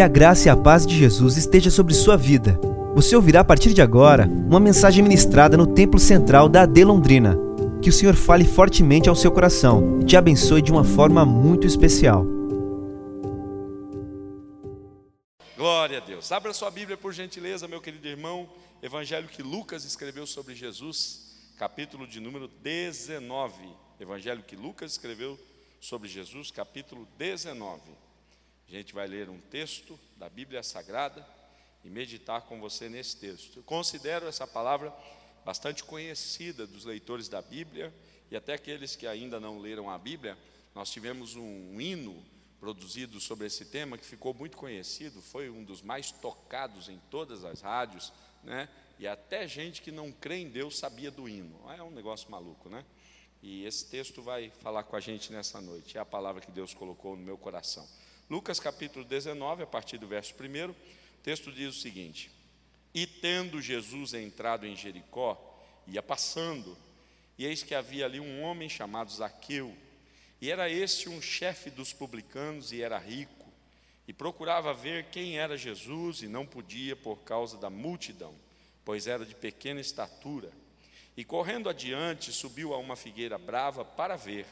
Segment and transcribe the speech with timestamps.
[0.00, 2.58] Que a graça e a paz de Jesus esteja sobre sua vida.
[2.94, 7.36] Você ouvirá a partir de agora uma mensagem ministrada no Templo Central da AD Londrina.
[7.82, 11.66] Que o Senhor fale fortemente ao seu coração e te abençoe de uma forma muito
[11.66, 12.24] especial.
[15.54, 16.32] Glória a Deus.
[16.32, 18.48] Abra sua Bíblia, por gentileza, meu querido irmão.
[18.82, 23.52] Evangelho que Lucas escreveu sobre Jesus, capítulo de número 19.
[24.00, 25.38] Evangelho que Lucas escreveu
[25.78, 27.82] sobre Jesus, capítulo 19.
[28.70, 31.26] A gente vai ler um texto da Bíblia Sagrada
[31.84, 33.56] e meditar com você nesse texto.
[33.56, 34.94] Eu considero essa palavra
[35.44, 37.92] bastante conhecida dos leitores da Bíblia
[38.30, 40.38] e até aqueles que ainda não leram a Bíblia.
[40.72, 42.24] Nós tivemos um hino
[42.60, 47.44] produzido sobre esse tema que ficou muito conhecido, foi um dos mais tocados em todas
[47.44, 48.12] as rádios,
[48.44, 48.68] né?
[49.00, 51.58] E até gente que não crê em Deus sabia do hino.
[51.76, 52.84] É um negócio maluco, né?
[53.42, 55.98] E esse texto vai falar com a gente nessa noite.
[55.98, 57.88] É a palavra que Deus colocou no meu coração.
[58.30, 60.74] Lucas capítulo 19, a partir do verso 1, o
[61.20, 62.30] texto diz o seguinte:
[62.94, 65.36] E tendo Jesus entrado em Jericó,
[65.84, 66.78] ia passando,
[67.36, 69.76] e eis que havia ali um homem chamado Zaqueu,
[70.40, 73.48] e era este um chefe dos publicanos e era rico,
[74.06, 78.32] e procurava ver quem era Jesus e não podia por causa da multidão,
[78.84, 80.52] pois era de pequena estatura.
[81.16, 84.46] E correndo adiante, subiu a uma figueira brava para ver,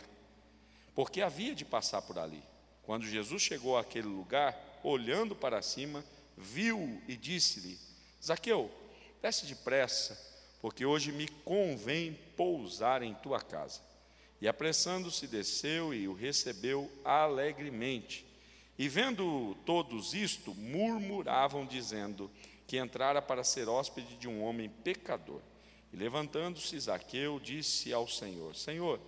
[0.97, 2.43] porque havia de passar por ali.
[2.89, 6.03] Quando Jesus chegou àquele lugar, olhando para cima,
[6.35, 7.79] viu e disse-lhe:
[8.25, 8.71] Zaqueu,
[9.21, 10.19] desce depressa,
[10.63, 13.83] porque hoje me convém pousar em tua casa.
[14.41, 18.25] E apressando-se, desceu e o recebeu alegremente.
[18.79, 22.31] E vendo todos isto, murmuravam, dizendo
[22.67, 25.43] que entrara para ser hóspede de um homem pecador.
[25.93, 28.99] E levantando-se, Zaqueu disse ao Senhor: Senhor,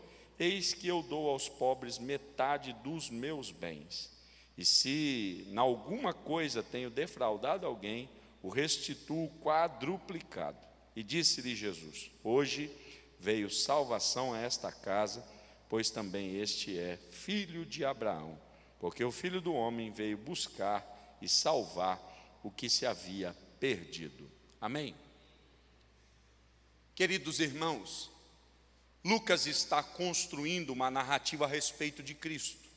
[0.41, 4.11] eis que eu dou aos pobres metade dos meus bens.
[4.57, 8.09] E se em alguma coisa tenho defraudado alguém,
[8.43, 10.59] o restituo quadruplicado.
[10.97, 12.71] E disse-lhe Jesus: Hoje
[13.19, 15.25] veio salvação a esta casa,
[15.69, 18.39] pois também este é filho de Abraão,
[18.79, 22.01] porque o filho do homem veio buscar e salvar
[22.43, 24.29] o que se havia perdido.
[24.61, 24.95] Amém.
[26.95, 28.11] Queridos irmãos,
[29.05, 32.69] Lucas está construindo uma narrativa a respeito de Cristo.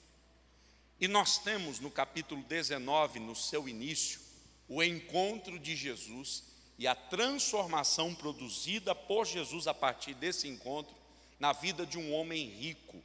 [1.00, 4.22] E nós temos no capítulo 19, no seu início,
[4.70, 6.44] o encontro de Jesus
[6.80, 10.96] e a transformação produzida por Jesus a partir desse encontro
[11.40, 13.04] na vida de um homem rico.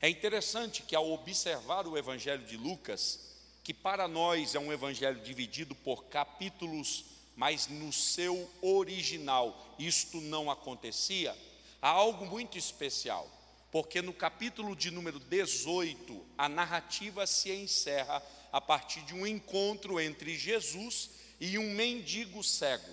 [0.00, 5.20] É interessante que, ao observar o Evangelho de Lucas, que para nós é um evangelho
[5.20, 7.04] dividido por capítulos
[7.40, 11.34] mas no seu original isto não acontecia,
[11.80, 13.28] há algo muito especial,
[13.70, 20.00] porque no capítulo de número 18, a narrativa se encerra a partir de um encontro
[20.00, 22.90] entre Jesus e um mendigo cego.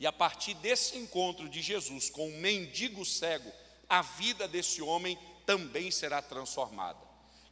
[0.00, 3.50] E a partir desse encontro de Jesus com um mendigo cego,
[3.88, 6.98] a vida desse homem também será transformada.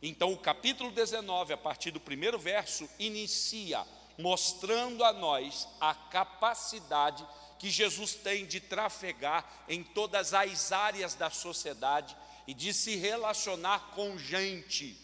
[0.02, 3.84] Então, o capítulo 19, a partir do primeiro verso, inicia
[4.18, 7.26] mostrando a nós a capacidade
[7.58, 13.92] que Jesus tem de trafegar em todas as áreas da sociedade e de se relacionar
[13.94, 14.96] com gente.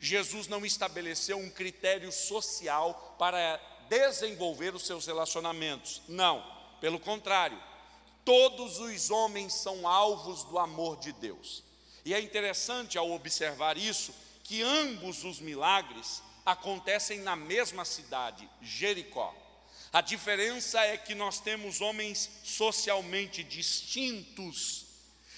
[0.00, 6.02] Jesus não estabeleceu um critério social para desenvolver os seus relacionamentos.
[6.08, 6.44] Não,
[6.80, 7.60] pelo contrário,
[8.24, 11.64] todos os homens são alvos do amor de Deus.
[12.04, 14.14] E é interessante ao observar isso
[14.44, 19.34] que ambos os milagres acontecem na mesma cidade, Jericó.
[19.92, 24.86] A diferença é que nós temos homens socialmente distintos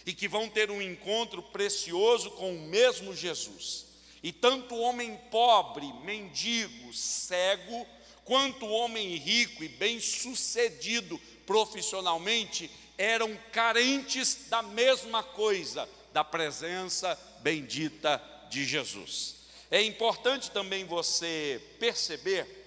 [0.05, 3.87] e que vão ter um encontro precioso com o mesmo Jesus.
[4.23, 7.87] E tanto o homem pobre, mendigo, cego,
[8.25, 18.23] quanto o homem rico e bem-sucedido profissionalmente eram carentes da mesma coisa, da presença bendita
[18.51, 19.37] de Jesus.
[19.71, 22.60] É importante também você perceber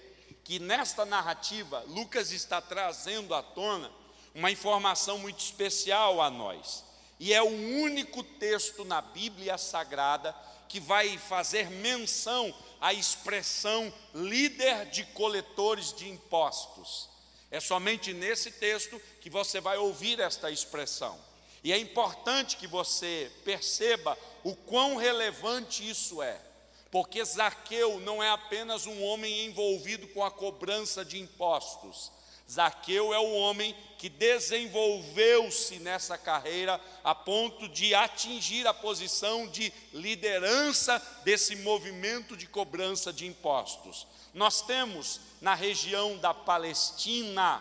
[0.44, 3.90] que nesta narrativa, Lucas está trazendo à tona
[4.34, 6.84] uma informação muito especial a nós.
[7.18, 10.36] E é o único texto na Bíblia Sagrada
[10.68, 17.08] que vai fazer menção à expressão líder de coletores de impostos.
[17.50, 21.18] É somente nesse texto que você vai ouvir esta expressão.
[21.62, 26.38] E é importante que você perceba o quão relevante isso é
[26.94, 32.12] porque Zaqueu não é apenas um homem envolvido com a cobrança de impostos.
[32.48, 39.72] Zaqueu é o homem que desenvolveu-se nessa carreira a ponto de atingir a posição de
[39.92, 44.06] liderança desse movimento de cobrança de impostos.
[44.32, 47.60] Nós temos na região da Palestina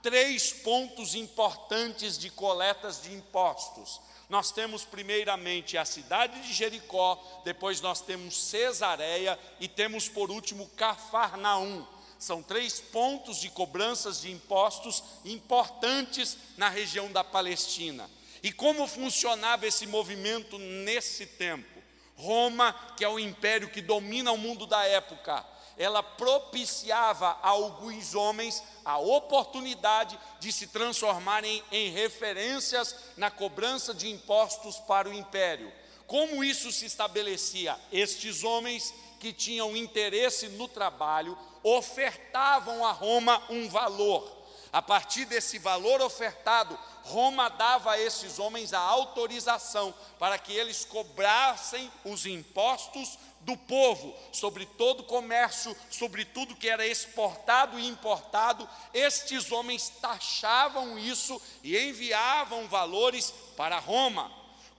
[0.00, 4.00] três pontos importantes de coletas de impostos.
[4.28, 10.68] Nós temos primeiramente a cidade de Jericó, depois nós temos Cesareia e temos por último
[10.76, 11.86] Cafarnaum.
[12.18, 18.10] São três pontos de cobranças de impostos importantes na região da Palestina.
[18.42, 21.78] E como funcionava esse movimento nesse tempo?
[22.16, 25.44] Roma, que é o império que domina o mundo da época,
[25.78, 34.10] ela propiciava a alguns homens a oportunidade de se transformarem em referências na cobrança de
[34.10, 35.72] impostos para o império.
[36.06, 37.78] Como isso se estabelecia?
[37.92, 44.36] Estes homens que tinham interesse no trabalho ofertavam a Roma um valor.
[44.72, 50.84] A partir desse valor ofertado, Roma dava a esses homens a autorização para que eles
[50.84, 57.88] cobrassem os impostos do povo sobre todo o comércio, sobre tudo que era exportado e
[57.88, 58.68] importado.
[58.92, 64.30] Estes homens taxavam isso e enviavam valores para Roma.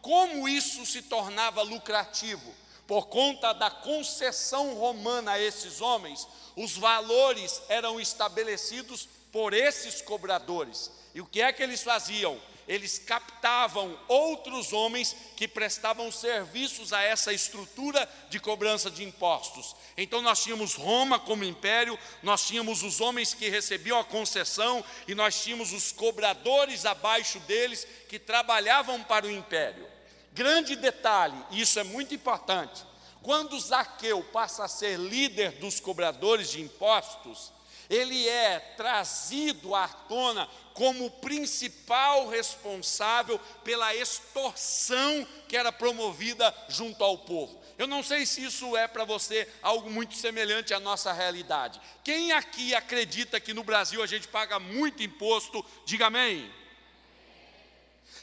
[0.03, 2.53] Como isso se tornava lucrativo?
[2.85, 10.91] Por conta da concessão romana a esses homens, os valores eram estabelecidos por esses cobradores.
[11.15, 12.39] E o que é que eles faziam?
[12.69, 19.75] Eles captavam outros homens que prestavam serviços a essa estrutura de cobrança de impostos.
[19.97, 25.15] Então nós tínhamos Roma como império, nós tínhamos os homens que recebiam a concessão e
[25.15, 29.87] nós tínhamos os cobradores abaixo deles que trabalhavam para o império.
[30.31, 32.85] Grande detalhe, e isso é muito importante.
[33.23, 37.51] Quando Zaqueu passa a ser líder dos cobradores de impostos,
[37.89, 47.17] ele é trazido à tona como principal responsável pela extorsão que era promovida junto ao
[47.17, 47.59] povo.
[47.77, 51.81] Eu não sei se isso é para você algo muito semelhante à nossa realidade.
[52.03, 56.53] Quem aqui acredita que no Brasil a gente paga muito imposto, diga amém.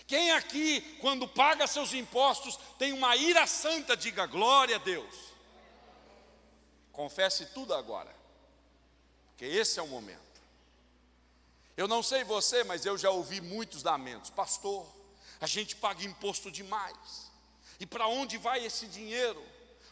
[0.06, 5.14] Quem aqui, quando paga seus impostos, tem uma ira santa, diga glória a Deus.
[6.92, 8.15] Confesse tudo agora
[9.36, 10.18] porque esse é o momento.
[11.76, 14.30] Eu não sei você, mas eu já ouvi muitos lamentos.
[14.30, 14.86] Pastor,
[15.38, 17.30] a gente paga imposto demais.
[17.78, 19.44] E para onde vai esse dinheiro?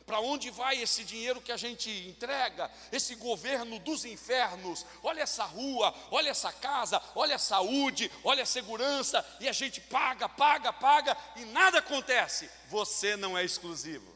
[0.07, 2.71] Para onde vai esse dinheiro que a gente entrega?
[2.91, 4.87] Esse governo dos infernos.
[5.03, 9.23] Olha essa rua, olha essa casa, olha a saúde, olha a segurança.
[9.41, 12.51] E a gente paga, paga, paga e nada acontece.
[12.71, 14.11] Você não é exclusivo.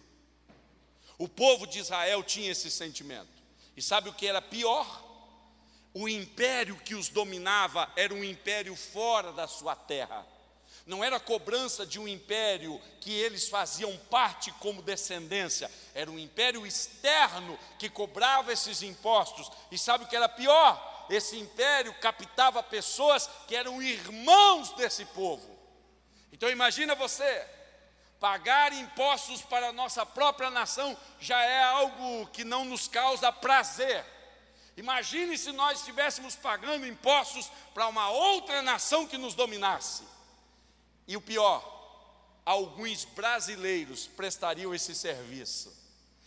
[1.19, 3.29] O povo de Israel tinha esse sentimento.
[3.77, 5.08] E sabe o que era pior?
[6.01, 10.25] O império que os dominava era um império fora da sua terra.
[10.87, 16.65] Não era cobrança de um império que eles faziam parte como descendência, era um império
[16.65, 19.51] externo que cobrava esses impostos.
[19.73, 21.07] E sabe o que era pior?
[21.11, 25.59] Esse império captava pessoas que eram irmãos desse povo.
[26.33, 27.45] Então imagina você,
[28.21, 34.05] pagar impostos para a nossa própria nação já é algo que não nos causa prazer.
[34.79, 40.05] Imagine se nós estivéssemos pagando impostos para uma outra nação que nos dominasse.
[41.09, 41.61] E o pior,
[42.45, 45.77] alguns brasileiros prestariam esse serviço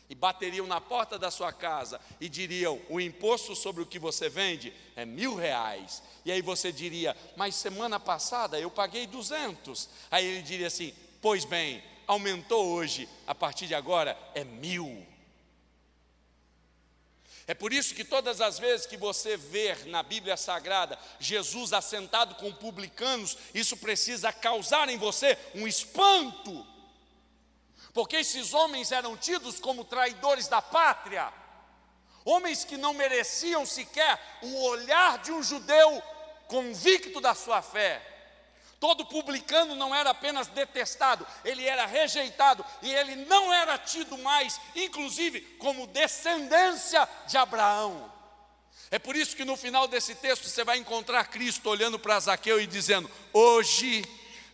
[0.09, 4.27] e bateriam na porta da sua casa e diriam: o imposto sobre o que você
[4.27, 6.03] vende é mil reais.
[6.25, 9.88] E aí você diria: mas semana passada eu paguei duzentos.
[10.12, 15.08] Aí ele diria assim: pois bem, aumentou hoje, a partir de agora é mil.
[17.48, 22.36] É por isso que todas as vezes que você vê na Bíblia Sagrada Jesus assentado
[22.36, 26.65] com publicanos, isso precisa causar em você um espanto,
[27.93, 31.31] porque esses homens eram tidos como traidores da pátria,
[32.24, 36.01] homens que não mereciam sequer o olhar de um judeu
[36.48, 38.11] convicto da sua fé.
[38.82, 44.60] Todo publicano não era apenas detestado, ele era rejeitado e ele não era tido mais,
[44.76, 48.12] inclusive, como descendência de Abraão.
[48.90, 52.60] É por isso que no final desse texto você vai encontrar Cristo olhando para Zaqueu
[52.60, 54.04] e dizendo: Hoje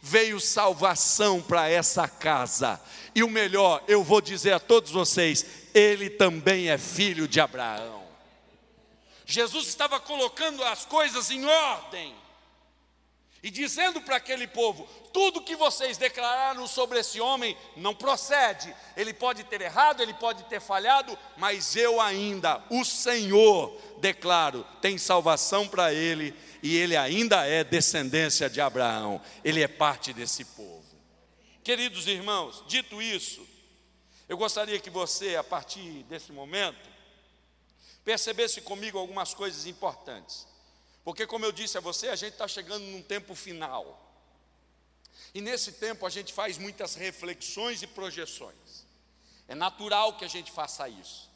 [0.02, 2.82] veio salvação para essa casa.
[3.16, 8.06] E o melhor, eu vou dizer a todos vocês: ele também é filho de Abraão.
[9.26, 12.27] Jesus estava colocando as coisas em ordem.
[13.44, 18.74] E dizendo para aquele povo: tudo que vocês declararam sobre esse homem não procede.
[18.96, 24.98] Ele pode ter errado, ele pode ter falhado, mas eu ainda, o Senhor, declaro, tem
[24.98, 29.22] salvação para ele e ele ainda é descendência de Abraão.
[29.44, 30.86] Ele é parte desse povo.
[31.64, 33.46] Queridos irmãos, dito isso,
[34.30, 36.90] eu gostaria que você, a partir desse momento,
[38.06, 40.47] percebesse comigo algumas coisas importantes.
[41.08, 43.98] Porque, como eu disse a você, a gente está chegando num tempo final.
[45.34, 48.86] E nesse tempo a gente faz muitas reflexões e projeções.
[49.48, 51.30] É natural que a gente faça isso.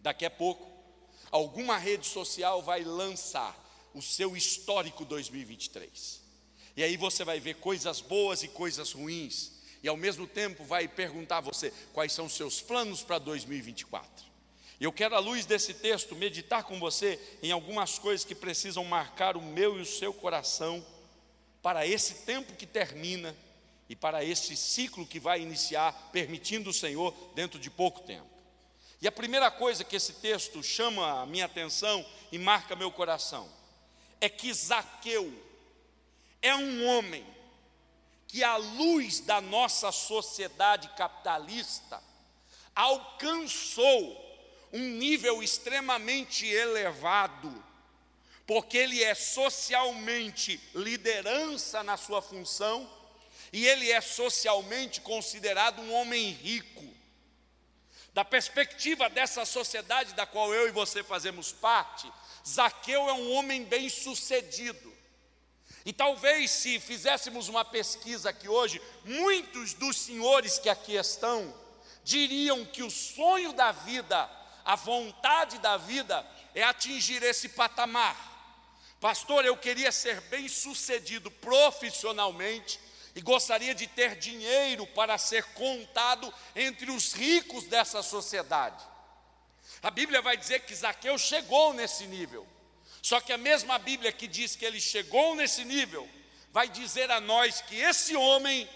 [0.00, 0.70] Daqui a pouco,
[1.30, 3.56] alguma rede social vai lançar
[3.94, 6.20] o seu histórico 2023.
[6.76, 9.52] E aí você vai ver coisas boas e coisas ruins.
[9.82, 14.27] E ao mesmo tempo vai perguntar a você quais são os seus planos para 2024.
[14.80, 19.36] Eu quero, à luz desse texto, meditar com você em algumas coisas que precisam marcar
[19.36, 20.84] o meu e o seu coração
[21.60, 23.34] para esse tempo que termina
[23.88, 28.28] e para esse ciclo que vai iniciar, permitindo o Senhor dentro de pouco tempo.
[29.02, 33.48] E a primeira coisa que esse texto chama a minha atenção e marca meu coração
[34.20, 35.32] é que Zaqueu
[36.40, 37.26] é um homem
[38.28, 42.00] que, à luz da nossa sociedade capitalista,
[42.74, 44.27] alcançou
[44.72, 47.64] um nível extremamente elevado,
[48.46, 52.90] porque ele é socialmente liderança na sua função
[53.52, 56.86] e ele é socialmente considerado um homem rico.
[58.12, 62.10] Da perspectiva dessa sociedade da qual eu e você fazemos parte,
[62.46, 64.96] Zaqueu é um homem bem-sucedido.
[65.84, 71.54] E talvez se fizéssemos uma pesquisa aqui hoje, muitos dos senhores que aqui estão
[72.02, 74.37] diriam que o sonho da vida
[74.68, 76.22] a vontade da vida
[76.54, 78.14] é atingir esse patamar.
[79.00, 82.78] Pastor, eu queria ser bem sucedido profissionalmente
[83.14, 88.84] e gostaria de ter dinheiro para ser contado entre os ricos dessa sociedade.
[89.82, 92.46] A Bíblia vai dizer que Zaqueu chegou nesse nível.
[93.00, 96.06] Só que a mesma Bíblia que diz que ele chegou nesse nível,
[96.52, 98.68] vai dizer a nós que esse homem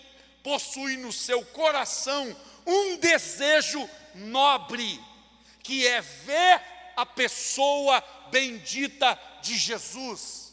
[0.42, 2.34] possui no seu coração
[2.66, 5.11] um desejo nobre
[5.62, 6.60] que é ver
[6.96, 8.00] a pessoa
[8.30, 10.52] bendita de Jesus.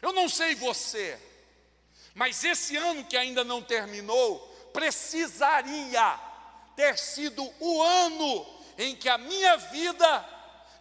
[0.00, 1.18] Eu não sei você,
[2.14, 4.38] mas esse ano que ainda não terminou,
[4.72, 6.20] precisaria
[6.74, 8.46] ter sido o ano
[8.78, 10.28] em que a minha vida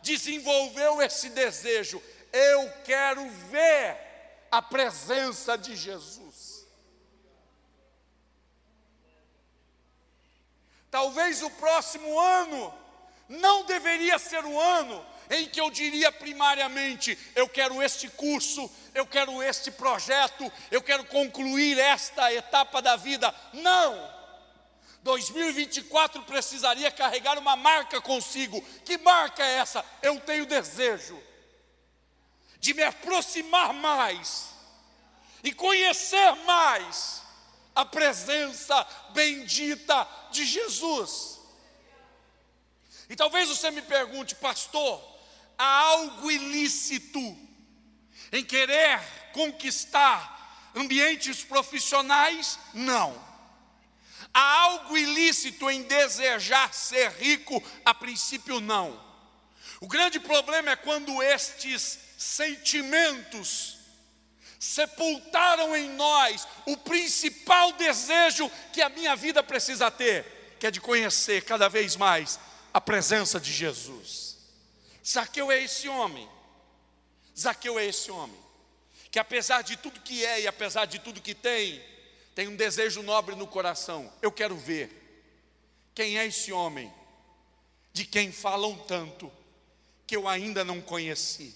[0.01, 2.01] desenvolveu esse desejo.
[2.31, 3.97] Eu quero ver
[4.51, 6.65] a presença de Jesus.
[10.91, 12.73] Talvez o próximo ano
[13.27, 19.05] não deveria ser o ano em que eu diria primariamente: eu quero este curso, eu
[19.05, 23.33] quero este projeto, eu quero concluir esta etapa da vida.
[23.53, 24.15] Não!
[25.03, 28.59] 2024 precisaria carregar uma marca consigo.
[28.83, 29.85] Que marca é essa?
[30.01, 31.21] Eu tenho desejo
[32.59, 34.49] de me aproximar mais
[35.43, 37.21] e conhecer mais
[37.75, 41.34] a presença bendita de Jesus.
[43.09, 45.03] E talvez você me pergunte, pastor,
[45.57, 47.19] há algo ilícito
[48.31, 48.99] em querer
[49.31, 52.59] conquistar ambientes profissionais?
[52.73, 53.23] Não.
[54.33, 57.63] Há algo ilícito em desejar ser rico?
[57.85, 59.01] A princípio, não.
[59.79, 63.77] O grande problema é quando estes sentimentos
[64.59, 70.81] sepultaram em nós o principal desejo que a minha vida precisa ter, que é de
[70.81, 72.39] conhecer cada vez mais
[72.75, 74.35] a presença de Jesus.
[75.07, 76.29] Zaqueu é esse homem.
[77.39, 78.37] Zaqueu é esse homem
[79.09, 81.81] que apesar de tudo que é e apesar de tudo que tem,
[82.35, 84.11] tem um desejo nobre no coração.
[84.21, 84.91] Eu quero ver
[85.95, 86.93] quem é esse homem
[87.93, 89.31] de quem falam tanto
[90.05, 91.55] que eu ainda não conheci.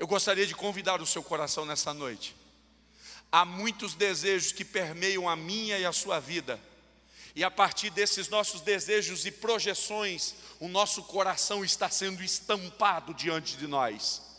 [0.00, 2.34] Eu gostaria de convidar o seu coração nessa noite.
[3.30, 6.58] Há muitos desejos que permeiam a minha e a sua vida
[7.34, 13.56] e a partir desses nossos desejos e projeções, o nosso coração está sendo estampado diante
[13.56, 14.31] de nós.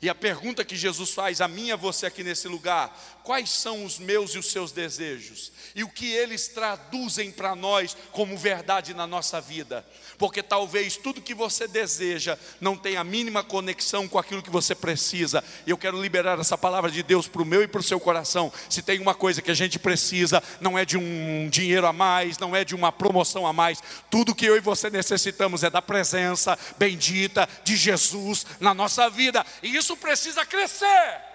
[0.00, 3.50] E a pergunta que Jesus faz a mim e a você aqui nesse lugar: quais
[3.50, 5.52] são os meus e os seus desejos?
[5.74, 9.84] E o que eles traduzem para nós como verdade na nossa vida?
[10.16, 14.74] Porque talvez tudo que você deseja não tenha a mínima conexão com aquilo que você
[14.74, 15.44] precisa.
[15.66, 18.52] Eu quero liberar essa palavra de Deus para o meu e para o seu coração.
[18.68, 22.38] Se tem uma coisa que a gente precisa, não é de um dinheiro a mais,
[22.38, 23.78] não é de uma promoção a mais.
[24.10, 29.44] Tudo que eu e você necessitamos é da presença bendita de Jesus na nossa vida.
[29.62, 31.28] E isso precisa crescer.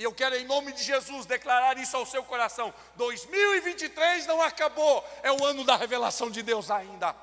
[0.00, 5.04] E eu quero, em nome de Jesus, declarar isso ao seu coração: 2023 não acabou,
[5.22, 7.14] é o ano da revelação de Deus ainda.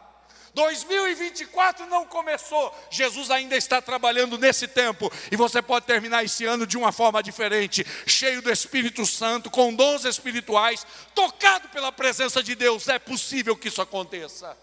[0.53, 6.65] 2024 não começou, Jesus ainda está trabalhando nesse tempo, e você pode terminar esse ano
[6.65, 12.55] de uma forma diferente, cheio do Espírito Santo, com dons espirituais, tocado pela presença de
[12.55, 12.87] Deus.
[12.87, 14.57] É possível que isso aconteça,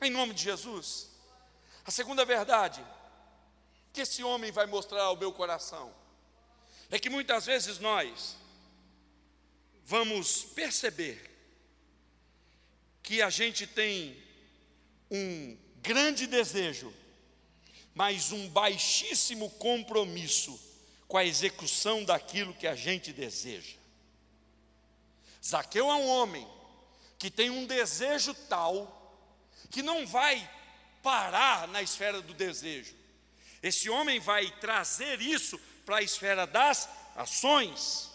[0.00, 1.08] em nome de Jesus.
[1.84, 2.84] A segunda verdade
[3.92, 5.92] que esse homem vai mostrar ao meu coração
[6.90, 8.36] é que muitas vezes nós
[9.84, 11.30] vamos perceber
[13.02, 14.16] que a gente tem
[15.10, 16.92] um grande desejo,
[17.94, 20.58] mas um baixíssimo compromisso
[21.06, 23.76] com a execução daquilo que a gente deseja.
[25.44, 26.46] Zaqueu é um homem
[27.18, 28.96] que tem um desejo tal
[29.70, 30.48] que não vai
[31.02, 32.99] parar na esfera do desejo.
[33.62, 38.10] Esse homem vai trazer isso para a esfera das ações.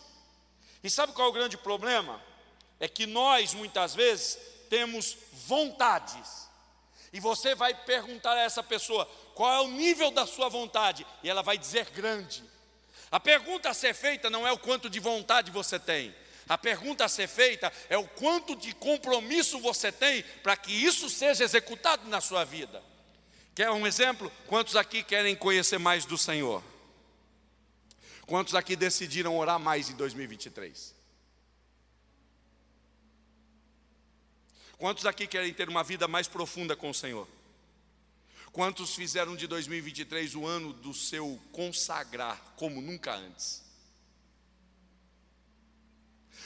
[0.83, 2.21] E sabe qual é o grande problema?
[2.79, 4.37] É que nós muitas vezes
[4.69, 6.45] temos vontades
[7.13, 11.29] e você vai perguntar a essa pessoa qual é o nível da sua vontade, e
[11.29, 12.43] ela vai dizer grande.
[13.09, 16.13] A pergunta a ser feita não é o quanto de vontade você tem,
[16.47, 21.09] a pergunta a ser feita é o quanto de compromisso você tem para que isso
[21.09, 22.83] seja executado na sua vida.
[23.55, 24.29] Quer um exemplo?
[24.47, 26.62] Quantos aqui querem conhecer mais do Senhor?
[28.27, 30.93] Quantos aqui decidiram orar mais em 2023?
[34.77, 37.25] Quantos aqui querem ter uma vida mais profunda com o Senhor?
[38.51, 43.63] Quantos fizeram de 2023 o ano do seu consagrar como nunca antes?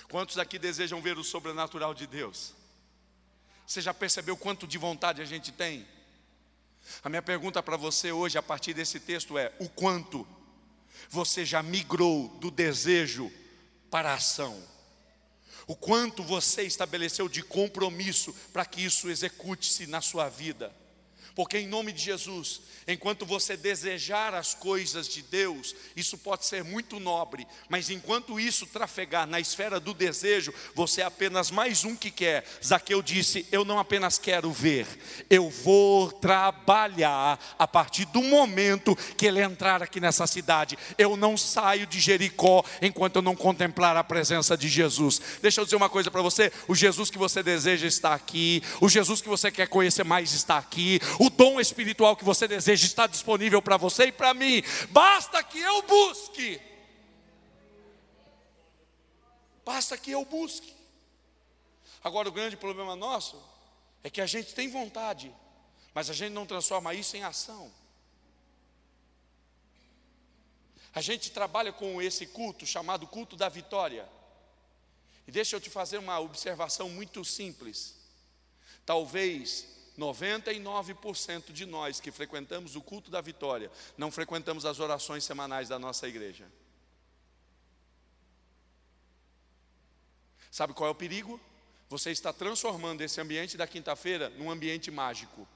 [0.09, 2.53] Quantos aqui desejam ver o sobrenatural de Deus?
[3.65, 5.87] Você já percebeu quanto de vontade a gente tem?
[7.03, 10.27] A minha pergunta para você hoje, a partir desse texto, é: o quanto
[11.09, 13.31] você já migrou do desejo
[13.89, 14.61] para a ação?
[15.69, 20.75] o quanto você estabeleceu de compromisso para que isso execute-se na sua vida.
[21.39, 26.65] Porque em nome de Jesus, enquanto você desejar as coisas de Deus, isso pode ser
[26.65, 31.95] muito nobre, mas enquanto isso trafegar na esfera do desejo, você é apenas mais um
[31.95, 32.43] que quer.
[32.61, 34.85] Zaqueu disse: Eu não apenas quero ver,
[35.29, 40.77] eu vou trabalhar a partir do momento que ele entrar aqui nessa cidade.
[40.97, 45.21] Eu não saio de Jericó enquanto eu não contemplar a presença de Jesus.
[45.41, 48.89] Deixa eu dizer uma coisa para você: o Jesus que você deseja está aqui, o
[48.89, 53.07] Jesus que você quer conhecer mais está aqui, o dom espiritual que você deseja está
[53.07, 54.61] disponível para você e para mim.
[54.89, 56.61] Basta que eu busque.
[59.65, 60.73] Basta que eu busque.
[62.03, 63.41] Agora, o grande problema nosso
[64.03, 65.33] é que a gente tem vontade,
[65.93, 67.71] mas a gente não transforma isso em ação.
[70.93, 74.07] A gente trabalha com esse culto chamado culto da vitória.
[75.27, 77.95] E deixa eu te fazer uma observação muito simples.
[78.85, 79.67] Talvez
[79.99, 85.77] 99% de nós que frequentamos o culto da vitória, não frequentamos as orações semanais da
[85.77, 86.47] nossa igreja.
[90.49, 91.39] Sabe qual é o perigo?
[91.89, 95.47] Você está transformando esse ambiente da quinta-feira num ambiente mágico.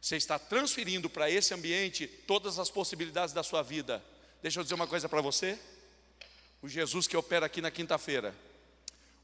[0.00, 4.04] Você está transferindo para esse ambiente todas as possibilidades da sua vida.
[4.42, 5.58] Deixa eu dizer uma coisa para você.
[6.62, 8.34] O Jesus que opera aqui na quinta-feira,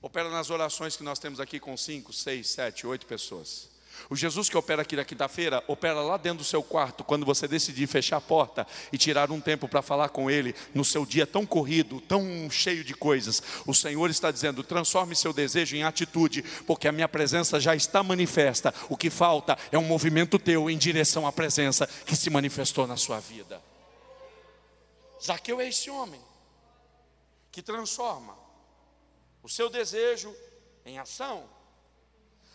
[0.04, 3.70] opera nas orações que nós temos aqui com cinco, seis, sete, oito pessoas.
[4.10, 7.48] O Jesus que opera aqui na quinta-feira, opera lá dentro do seu quarto, quando você
[7.48, 11.26] decidir fechar a porta e tirar um tempo para falar com Ele, no seu dia
[11.26, 13.42] tão corrido, tão cheio de coisas.
[13.66, 18.02] O Senhor está dizendo: transforme seu desejo em atitude, porque a minha presença já está
[18.02, 18.74] manifesta.
[18.90, 22.98] O que falta é um movimento teu em direção à presença que se manifestou na
[22.98, 23.62] sua vida.
[25.24, 26.20] Zaqueu é esse homem
[27.50, 28.43] que transforma
[29.44, 30.34] o seu desejo
[30.86, 31.46] em ação.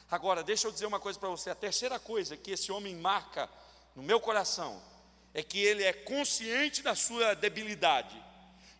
[0.09, 3.47] Agora, deixa eu dizer uma coisa para você: a terceira coisa que esse homem marca
[3.95, 4.81] no meu coração
[5.31, 8.19] é que ele é consciente da sua debilidade,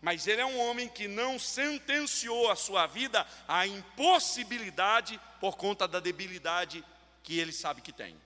[0.01, 5.87] mas ele é um homem que não sentenciou a sua vida à impossibilidade por conta
[5.87, 6.83] da debilidade
[7.21, 8.19] que ele sabe que tem.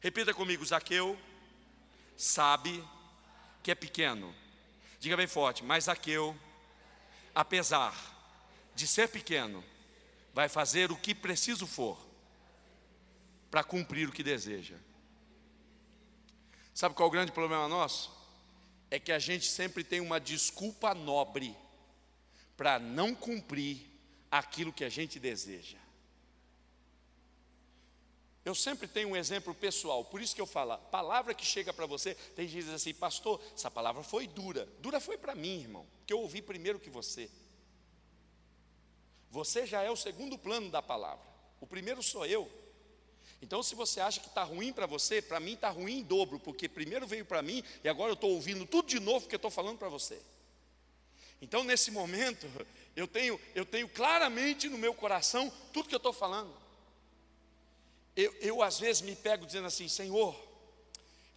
[0.00, 1.18] Repita comigo: Zaqueu
[2.16, 2.84] sabe
[3.64, 4.32] que é pequeno.
[5.00, 6.36] Diga bem forte, mas Zaqueu,
[7.34, 8.11] apesar
[8.74, 9.62] de ser pequeno,
[10.32, 11.98] vai fazer o que preciso for
[13.50, 14.76] para cumprir o que deseja.
[16.74, 18.10] Sabe qual é o grande problema nosso?
[18.90, 21.54] É que a gente sempre tem uma desculpa nobre
[22.56, 23.78] para não cumprir
[24.30, 25.78] aquilo que a gente deseja.
[28.44, 31.86] Eu sempre tenho um exemplo pessoal, por isso que eu falo, palavra que chega para
[31.86, 34.66] você, tem gente que diz assim, pastor, essa palavra foi dura.
[34.80, 37.30] Dura foi para mim, irmão, porque eu ouvi primeiro que você.
[39.32, 41.26] Você já é o segundo plano da palavra,
[41.58, 42.50] o primeiro sou eu.
[43.40, 46.38] Então, se você acha que está ruim para você, para mim está ruim em dobro,
[46.38, 49.38] porque primeiro veio para mim e agora eu estou ouvindo tudo de novo que eu
[49.38, 50.20] estou falando para você.
[51.40, 52.46] Então, nesse momento,
[52.94, 56.54] eu tenho, eu tenho claramente no meu coração tudo que eu estou falando.
[58.14, 60.38] Eu, eu, às vezes, me pego dizendo assim: Senhor,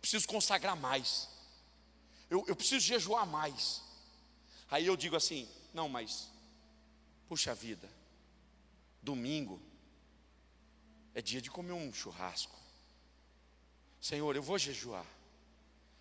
[0.02, 1.30] preciso consagrar mais,
[2.30, 3.82] eu, eu preciso jejuar mais.
[4.70, 6.30] Aí eu digo assim: Não, mas,
[7.28, 7.90] puxa vida,
[9.02, 9.62] domingo
[11.14, 12.60] é dia de comer um churrasco.
[14.02, 15.06] Senhor, eu vou jejuar,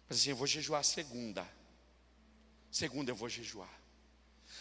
[0.09, 1.47] mas assim, eu vou jejuar segunda.
[2.71, 3.73] Segunda eu vou jejuar.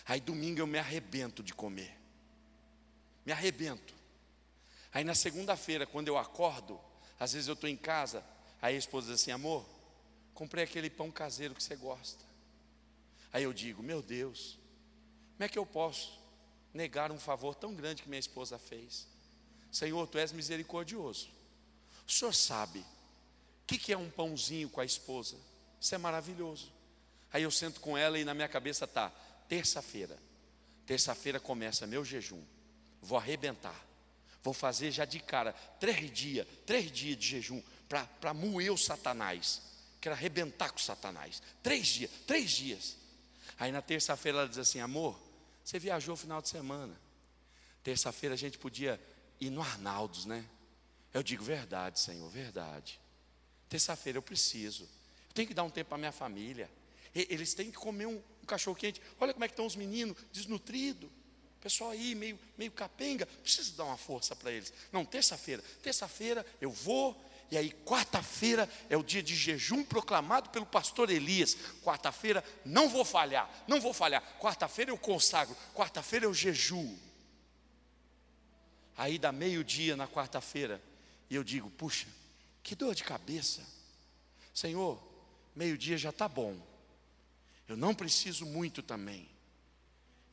[0.06, 1.98] Aí domingo eu me arrebento de comer.
[3.26, 3.94] Me arrebento.
[4.94, 6.80] Aí na segunda-feira, quando eu acordo,
[7.20, 8.24] às vezes eu estou em casa,
[8.62, 9.68] aí a esposa diz assim: amor,
[10.34, 12.24] comprei aquele pão caseiro que você gosta.
[13.32, 14.60] Aí eu digo: meu Deus,
[15.34, 16.23] como é que eu posso
[16.74, 19.08] negar um favor tão grande que minha esposa fez?
[19.72, 21.30] Senhor, tu és misericordioso.
[22.08, 22.80] O senhor sabe
[23.64, 25.38] o que, que é um pãozinho com a esposa?
[25.80, 26.72] Isso é maravilhoso.
[27.32, 29.10] Aí eu sento com ela e na minha cabeça está
[29.48, 30.18] terça-feira.
[30.86, 32.44] Terça-feira começa meu jejum.
[33.02, 33.80] Vou arrebentar.
[34.44, 37.64] Vou fazer já de cara três dias, três dias de jejum
[38.20, 39.62] para moer o Satanás.
[40.02, 41.42] Quero arrebentar com o Satanás.
[41.62, 42.98] Três dias, três dias.
[43.58, 45.18] Aí na terça-feira ela diz assim: amor,
[45.64, 47.00] você viajou final de semana.
[47.84, 49.00] Terça-feira a gente podia
[49.40, 50.46] ir no Arnaldos, né?
[51.14, 53.00] Eu digo verdade, Senhor, verdade.
[53.70, 54.84] Terça-feira eu preciso.
[54.84, 56.70] Eu tenho que dar um tempo para minha família.
[57.14, 59.02] Eles têm que comer um, um cachorro quente.
[59.20, 61.10] Olha como é que estão os meninos, desnutridos.
[61.62, 64.74] Pessoal aí, meio, meio capenga, preciso dar uma força para eles.
[64.92, 65.64] Não, terça-feira.
[65.82, 67.14] Terça-feira eu vou,
[67.54, 71.56] e aí quarta-feira é o dia de jejum proclamado pelo pastor Elias.
[71.84, 74.24] Quarta-feira não vou falhar, não vou falhar.
[74.40, 76.98] Quarta-feira eu consagro, quarta-feira eu jejuo.
[78.98, 80.82] Aí dá meio-dia na quarta-feira,
[81.30, 82.08] e eu digo: puxa,
[82.64, 83.62] que dor de cabeça.
[84.52, 85.00] Senhor,
[85.56, 86.60] meio-dia já está bom.
[87.68, 89.30] Eu não preciso muito também.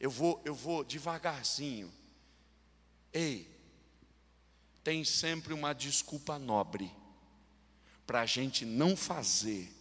[0.00, 1.92] Eu vou, eu vou devagarzinho.
[3.12, 3.46] Ei,
[4.82, 6.90] tem sempre uma desculpa nobre
[8.10, 9.72] para a gente não fazer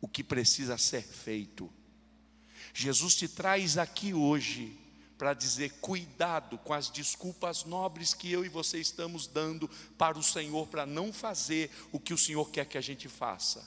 [0.00, 1.70] o que precisa ser feito.
[2.72, 4.74] Jesus te traz aqui hoje
[5.18, 10.22] para dizer: cuidado com as desculpas nobres que eu e você estamos dando para o
[10.22, 13.62] Senhor para não fazer o que o Senhor quer que a gente faça.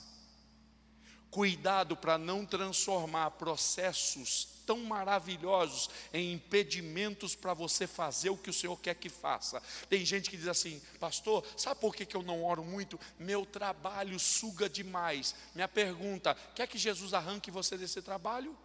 [1.30, 8.52] Cuidado para não transformar processos tão maravilhosos em impedimentos para você fazer o que o
[8.52, 9.60] Senhor quer que faça.
[9.88, 12.98] Tem gente que diz assim, pastor, sabe por que, que eu não oro muito?
[13.18, 15.34] Meu trabalho suga demais.
[15.56, 18.56] Minha pergunta: quer que Jesus arranque você desse trabalho?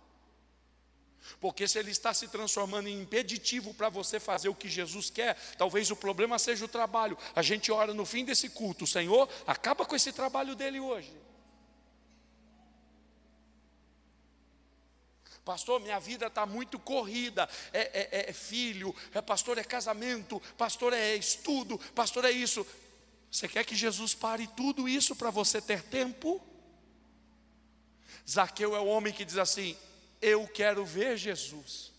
[1.41, 5.36] Porque se ele está se transformando em impeditivo para você fazer o que Jesus quer,
[5.58, 7.18] talvez o problema seja o trabalho.
[7.36, 11.12] A gente ora no fim desse culto, Senhor, acaba com esse trabalho dele hoje.
[15.46, 17.48] Pastor, minha vida está muito corrida.
[17.72, 22.66] É, é, é, filho, é pastor, é casamento, pastor, é estudo, pastor, é isso.
[23.32, 26.42] Você quer que Jesus pare tudo isso para você ter tempo?
[28.28, 29.78] Zaqueu é o homem que diz assim:
[30.20, 31.94] Eu quero ver Jesus,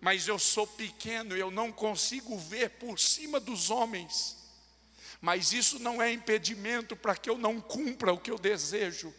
[0.00, 4.38] mas eu sou pequeno, eu não consigo ver por cima dos homens.
[5.20, 9.14] Mas isso não é impedimento para que eu não cumpra o que eu desejo.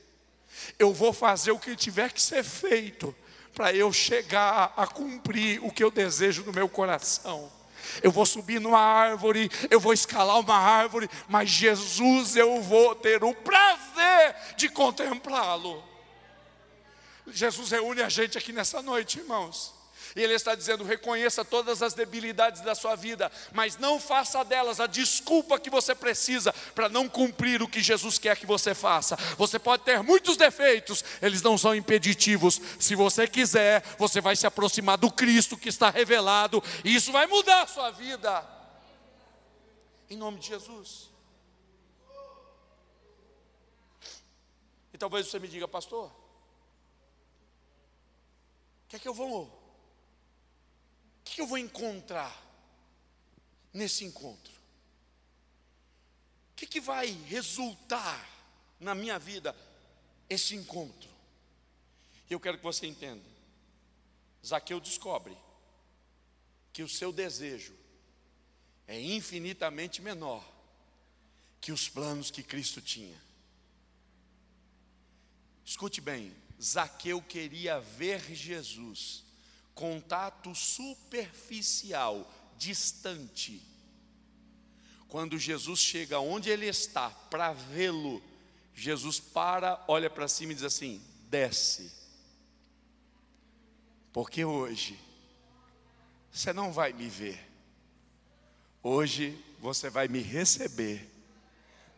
[0.77, 3.15] Eu vou fazer o que tiver que ser feito
[3.53, 7.51] para eu chegar a cumprir o que eu desejo no meu coração.
[8.01, 13.23] Eu vou subir numa árvore, eu vou escalar uma árvore, mas Jesus eu vou ter
[13.23, 15.83] o prazer de contemplá-lo.
[17.27, 19.80] Jesus reúne a gente aqui nessa noite, irmãos.
[20.15, 24.79] E Ele está dizendo: reconheça todas as debilidades da sua vida, mas não faça delas
[24.79, 29.15] a desculpa que você precisa para não cumprir o que Jesus quer que você faça.
[29.37, 32.59] Você pode ter muitos defeitos, eles não são impeditivos.
[32.79, 37.27] Se você quiser, você vai se aproximar do Cristo que está revelado, e isso vai
[37.27, 38.45] mudar a sua vida.
[40.09, 41.09] Em nome de Jesus.
[44.93, 46.11] E talvez você me diga, pastor, o
[48.89, 49.60] que é que eu vou
[51.35, 52.39] que eu vou encontrar
[53.73, 54.53] nesse encontro?
[56.51, 58.29] O que, que vai resultar
[58.79, 59.55] na minha vida
[60.29, 61.09] esse encontro?
[62.29, 63.23] E eu quero que você entenda.
[64.45, 65.37] Zaqueu descobre
[66.73, 67.75] que o seu desejo
[68.87, 70.45] é infinitamente menor
[71.59, 73.21] que os planos que Cristo tinha.
[75.63, 79.23] Escute bem, Zaqueu queria ver Jesus,
[79.73, 83.61] contato superficial, distante.
[85.07, 88.21] Quando Jesus chega onde ele está para vê-lo,
[88.73, 91.91] Jesus para, olha para cima e diz assim: desce.
[94.13, 94.97] Porque hoje
[96.31, 97.49] você não vai me ver.
[98.83, 101.09] Hoje você vai me receber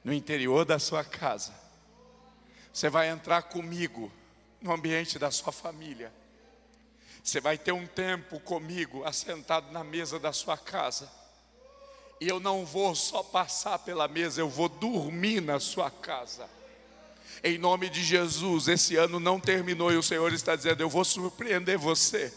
[0.04, 1.54] no interior da sua casa.
[2.74, 4.12] Você vai entrar comigo
[4.62, 6.12] no ambiente da sua família.
[7.24, 11.10] Você vai ter um tempo comigo assentado na mesa da sua casa.
[12.20, 16.50] E eu não vou só passar pela mesa, eu vou dormir na sua casa.
[17.42, 21.06] Em nome de Jesus, esse ano não terminou e o Senhor está dizendo: Eu vou
[21.06, 22.34] surpreender você.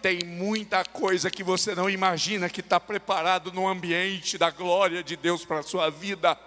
[0.00, 5.16] Tem muita coisa que você não imagina que está preparado no ambiente da glória de
[5.16, 6.38] Deus para a sua vida.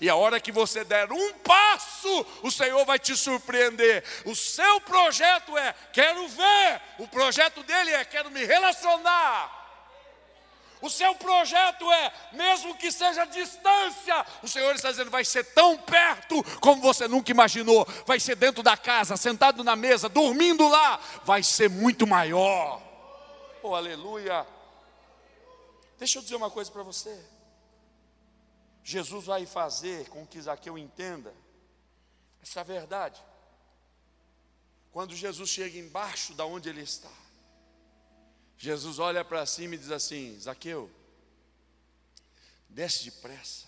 [0.00, 4.04] E a hora que você der um passo, o Senhor vai te surpreender.
[4.24, 6.80] O seu projeto é: quero ver.
[6.98, 9.64] O projeto dele é: quero me relacionar.
[10.84, 15.78] O seu projeto é, mesmo que seja distância, o Senhor está dizendo, vai ser tão
[15.78, 17.88] perto como você nunca imaginou.
[18.04, 21.00] Vai ser dentro da casa, sentado na mesa, dormindo lá.
[21.24, 22.82] Vai ser muito maior.
[23.62, 24.46] Oh, aleluia.
[25.98, 27.18] Deixa eu dizer uma coisa para você.
[28.84, 31.34] Jesus vai fazer com que Zaqueu entenda
[32.42, 33.20] essa verdade.
[34.92, 37.10] Quando Jesus chega embaixo da onde ele está,
[38.58, 40.90] Jesus olha para cima e diz assim: Zaqueu,
[42.68, 43.66] desce depressa.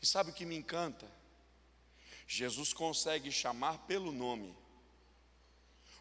[0.00, 1.10] E sabe o que me encanta?
[2.26, 4.56] Jesus consegue chamar pelo nome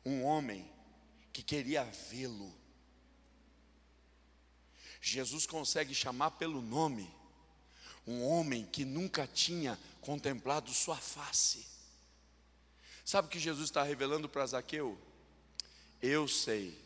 [0.06, 0.72] um homem
[1.34, 2.54] que queria vê-lo.
[5.02, 7.21] Jesus consegue chamar pelo nome
[8.06, 11.66] um homem que nunca tinha contemplado sua face.
[13.06, 14.98] Sabe o que Jesus está revelando para Zaqueu?
[16.02, 16.78] Eu sei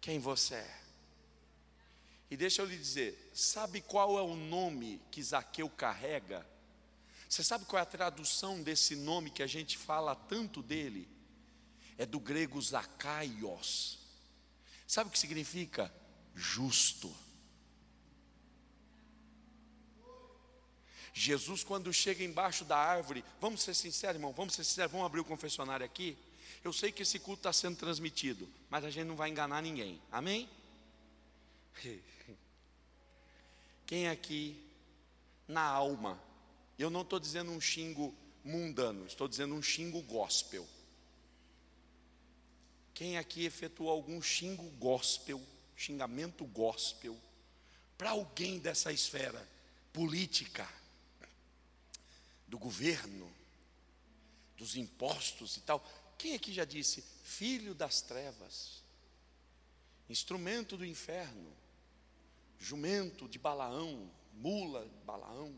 [0.00, 0.80] quem você é.
[2.30, 6.46] E deixa eu lhe dizer, sabe qual é o nome que Zaqueu carrega?
[7.28, 11.08] Você sabe qual é a tradução desse nome que a gente fala tanto dele?
[11.98, 13.98] É do grego Zacaios.
[14.86, 15.92] Sabe o que significa?
[16.34, 17.12] Justo.
[21.18, 25.20] Jesus, quando chega embaixo da árvore, vamos ser sinceros, irmão, vamos ser sinceros, vamos abrir
[25.20, 26.14] o confessionário aqui.
[26.62, 29.98] Eu sei que esse culto está sendo transmitido, mas a gente não vai enganar ninguém,
[30.12, 30.46] amém?
[33.86, 34.62] Quem aqui,
[35.48, 36.20] na alma,
[36.78, 40.68] eu não estou dizendo um xingo mundano, estou dizendo um xingo gospel.
[42.92, 45.42] Quem aqui efetuou algum xingo gospel,
[45.74, 47.16] xingamento gospel,
[47.96, 49.48] para alguém dessa esfera
[49.94, 50.68] política,
[52.46, 53.30] do governo,
[54.56, 55.84] dos impostos e tal.
[56.18, 58.82] Quem aqui já disse, filho das trevas,
[60.08, 61.52] instrumento do inferno,
[62.58, 65.54] jumento de Balaão, mula de Balaão?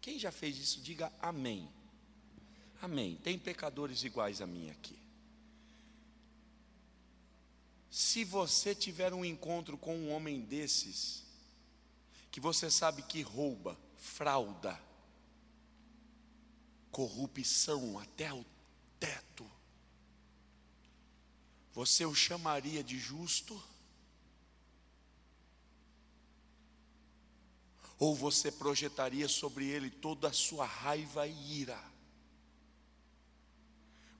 [0.00, 1.68] Quem já fez isso, diga amém.
[2.80, 3.16] Amém.
[3.16, 4.98] Tem pecadores iguais a mim aqui.
[7.90, 11.24] Se você tiver um encontro com um homem desses,
[12.30, 14.78] que você sabe que rouba, frauda,
[16.96, 18.42] corrupção até o
[18.98, 19.46] teto,
[21.74, 23.62] você o chamaria de justo?
[27.98, 31.84] Ou você projetaria sobre ele toda a sua raiva e ira?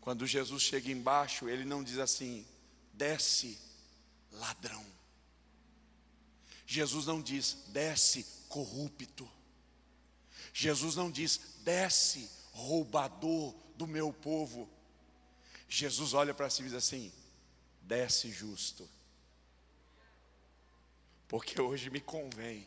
[0.02, 2.46] Quando Jesus chega embaixo, ele não diz assim:
[2.92, 3.58] desce,
[4.32, 4.84] ladrão.
[6.66, 9.26] Jesus não diz, desce, corrupto.
[10.52, 14.68] Jesus não diz, desce, roubador do meu povo.
[15.68, 17.12] Jesus olha para si e diz assim:
[17.82, 18.88] desce justo,
[21.28, 22.66] porque hoje me convém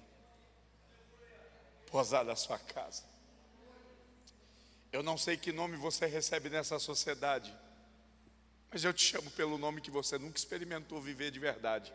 [1.88, 3.04] posar na sua casa.
[4.92, 7.56] Eu não sei que nome você recebe nessa sociedade,
[8.72, 11.92] mas eu te chamo pelo nome que você nunca experimentou viver de verdade.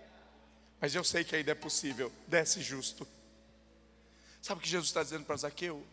[0.80, 3.06] Mas eu sei que ainda é possível, desce justo.
[4.42, 5.86] Sabe o que Jesus está dizendo para Zaqueu?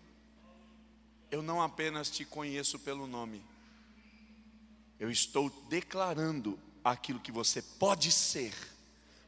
[1.32, 3.42] Eu não apenas te conheço pelo nome,
[5.00, 8.54] eu estou declarando aquilo que você pode ser,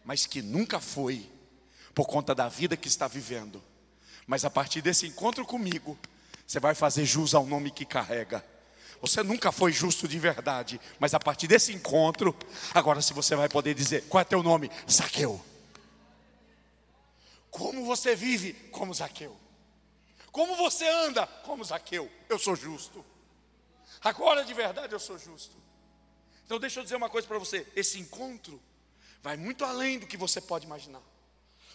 [0.04, 1.28] mas que nunca foi,
[1.96, 3.64] por conta da vida que está vivendo.
[4.28, 5.98] Mas a partir desse encontro comigo,
[6.46, 8.46] você vai fazer jus ao nome que carrega.
[9.02, 12.36] Você nunca foi justo de verdade, mas a partir desse encontro,
[12.74, 14.70] agora se você vai poder dizer, qual é teu nome?
[14.90, 15.44] Zaqueu.
[17.50, 19.43] Como você vive como Zaqueu?
[20.34, 21.28] Como você anda?
[21.28, 23.06] Como Zaqueu, eu sou justo.
[24.02, 25.56] Agora de verdade eu sou justo.
[26.44, 28.60] Então deixa eu dizer uma coisa para você: esse encontro
[29.22, 31.04] vai muito além do que você pode imaginar.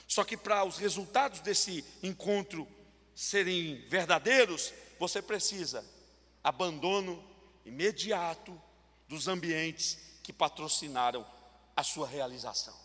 [0.08, 2.66] Só que para os resultados desse encontro
[3.14, 5.84] serem verdadeiros, você precisa
[6.42, 7.24] abandono
[7.64, 8.60] imediato
[9.06, 11.24] dos ambientes que patrocinaram
[11.76, 12.76] a sua realização.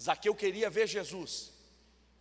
[0.00, 1.52] Zaqueu queria ver Jesus,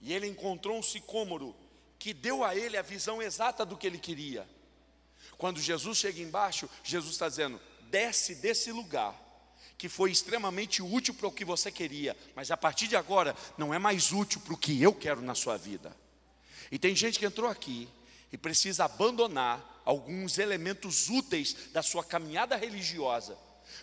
[0.02, 1.56] e ele encontrou um sicômoro
[2.02, 4.50] que deu a ele a visão exata do que ele queria.
[5.38, 7.62] Quando Jesus chega embaixo, Jesus está dizendo:
[7.92, 9.16] desce desse lugar,
[9.78, 13.72] que foi extremamente útil para o que você queria, mas a partir de agora não
[13.72, 15.96] é mais útil para o que eu quero na sua vida.
[16.72, 17.88] E tem gente que entrou aqui
[18.32, 23.38] e precisa abandonar alguns elementos úteis da sua caminhada religiosa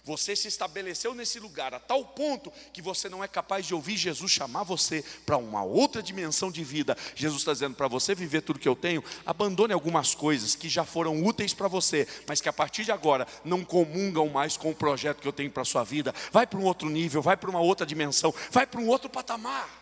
[0.05, 3.97] você se estabeleceu nesse lugar a tal ponto que você não é capaz de ouvir
[3.97, 6.97] Jesus chamar você para uma outra dimensão de vida.
[7.15, 10.85] Jesus está dizendo para você viver tudo que eu tenho, abandone algumas coisas que já
[10.85, 14.75] foram úteis para você, mas que a partir de agora não comungam mais com o
[14.75, 16.15] projeto que eu tenho para a sua vida.
[16.33, 19.78] Vai para um outro nível, vai para uma outra dimensão, vai para um outro patamar.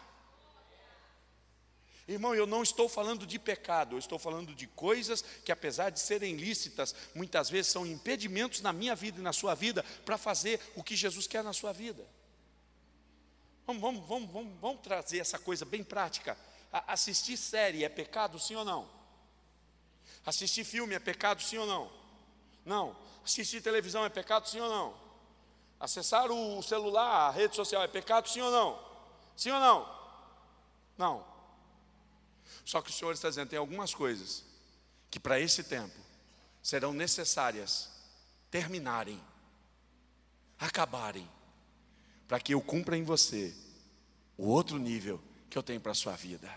[2.09, 5.99] Irmão, eu não estou falando de pecado, eu estou falando de coisas que, apesar de
[5.99, 10.61] serem lícitas, muitas vezes são impedimentos na minha vida e na sua vida para fazer
[10.77, 12.07] o que Jesus quer na sua vida.
[13.67, 16.39] Vamos, vamos, vamos, vamos, vamos trazer essa coisa bem prática.
[16.71, 18.89] assistir série é pecado, sim ou não?
[20.25, 21.91] Assistir filme é pecado, sim ou não?
[22.65, 22.97] Não.
[23.25, 24.95] Assistir televisão é pecado, sim ou não?
[25.81, 28.79] Acessar o celular, a rede social é pecado, sim ou não?
[29.37, 29.97] Sim ou não?
[30.97, 31.36] Não.
[32.67, 34.45] Só que o Senhor está dizendo: tem algumas coisas
[35.09, 35.95] que para esse tempo
[36.61, 37.89] serão necessárias
[38.51, 39.23] terminarem,
[40.59, 41.31] acabarem,
[42.27, 43.55] para que eu cumpra em você
[44.37, 46.53] o outro nível que eu tenho para a sua vida.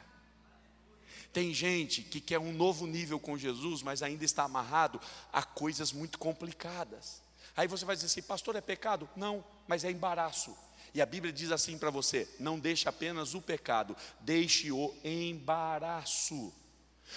[1.31, 4.99] Tem gente que quer um novo nível com Jesus, mas ainda está amarrado
[5.31, 7.21] a coisas muito complicadas.
[7.55, 9.07] Aí você vai dizer assim, pastor, é pecado?
[9.15, 10.57] Não, mas é embaraço.
[10.93, 16.53] E a Bíblia diz assim para você: não deixe apenas o pecado, deixe o embaraço.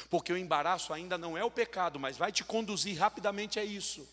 [0.08, 4.08] Porque o embaraço ainda não é o pecado, mas vai te conduzir rapidamente a isso.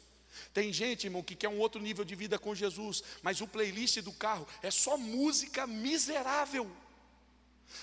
[0.54, 4.00] Tem gente, irmão, que quer um outro nível de vida com Jesus, mas o playlist
[4.02, 6.70] do carro é só música miserável.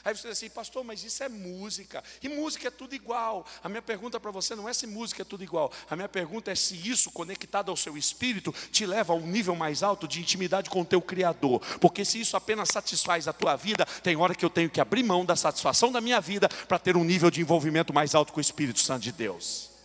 [0.04, 2.02] Aí você diz assim, pastor, mas isso é música.
[2.22, 3.46] E música é tudo igual.
[3.62, 5.72] A minha pergunta para você não é se música é tudo igual.
[5.88, 9.54] A minha pergunta é se isso, conectado ao seu espírito, te leva a um nível
[9.54, 11.60] mais alto de intimidade com o teu Criador.
[11.80, 15.02] Porque se isso apenas satisfaz a tua vida, tem hora que eu tenho que abrir
[15.02, 18.38] mão da satisfação da minha vida para ter um nível de envolvimento mais alto com
[18.38, 19.75] o Espírito Santo de Deus.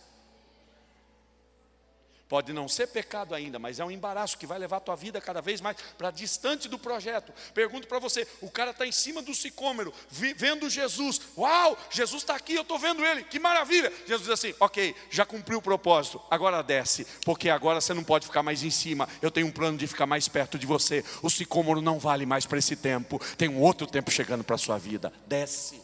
[2.32, 5.20] Pode não ser pecado ainda, mas é um embaraço que vai levar a tua vida
[5.20, 7.30] cada vez mais para distante do projeto.
[7.52, 11.20] Pergunto para você: o cara está em cima do sicômero, vendo Jesus.
[11.36, 13.92] Uau, Jesus está aqui, eu estou vendo ele, que maravilha.
[14.06, 18.24] Jesus diz assim: ok, já cumpriu o propósito, agora desce, porque agora você não pode
[18.24, 19.06] ficar mais em cima.
[19.20, 21.04] Eu tenho um plano de ficar mais perto de você.
[21.20, 24.58] O sicômoro não vale mais para esse tempo, tem um outro tempo chegando para a
[24.58, 25.12] sua vida.
[25.26, 25.82] Desce.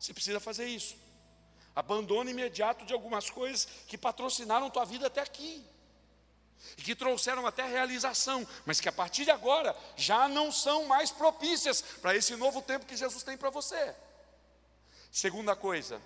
[0.00, 1.03] Você precisa fazer isso.
[1.74, 5.64] Abandono imediato de algumas coisas que patrocinaram tua vida até aqui.
[6.78, 11.10] E que trouxeram até realização, mas que a partir de agora já não são mais
[11.10, 13.94] propícias para esse novo tempo que Jesus tem para você.
[15.10, 16.00] Segunda coisa,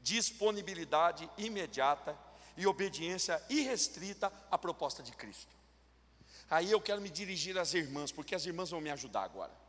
[0.00, 2.18] disponibilidade imediata
[2.56, 5.54] e obediência irrestrita à proposta de Cristo.
[6.50, 9.61] Aí eu quero me dirigir às irmãs, porque as irmãs vão me ajudar agora.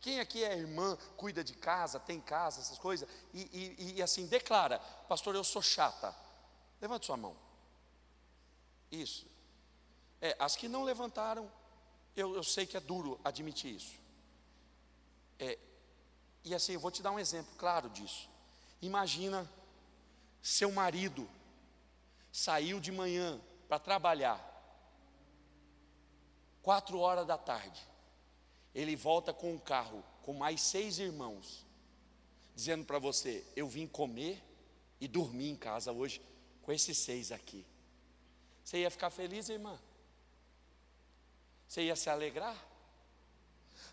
[0.00, 3.42] Quem aqui é irmã, cuida de casa, tem casa, essas coisas, e,
[3.78, 6.14] e, e assim declara, pastor, eu sou chata.
[6.80, 7.36] Levante sua mão.
[8.90, 9.26] Isso.
[10.20, 11.50] É, as que não levantaram,
[12.16, 14.00] eu, eu sei que é duro admitir isso.
[15.38, 15.58] É,
[16.44, 18.28] e assim, eu vou te dar um exemplo claro disso.
[18.80, 19.46] Imagina
[20.40, 21.28] seu marido
[22.32, 24.40] saiu de manhã para trabalhar,
[26.62, 27.89] quatro horas da tarde
[28.74, 31.66] ele volta com um carro com mais seis irmãos,
[32.54, 34.42] dizendo para você: Eu vim comer
[35.00, 36.20] e dormir em casa hoje
[36.62, 37.64] com esses seis aqui.
[38.64, 39.78] Você ia ficar feliz, irmã?
[41.66, 42.56] Você ia se alegrar?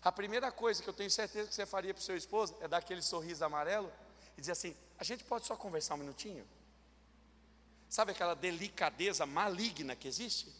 [0.02, 2.68] A primeira coisa que eu tenho certeza que você faria para o seu esposo é
[2.68, 3.92] dar aquele sorriso amarelo
[4.36, 6.46] e dizer assim: a gente pode só conversar um minutinho?
[7.88, 10.52] Sabe aquela delicadeza maligna que existe?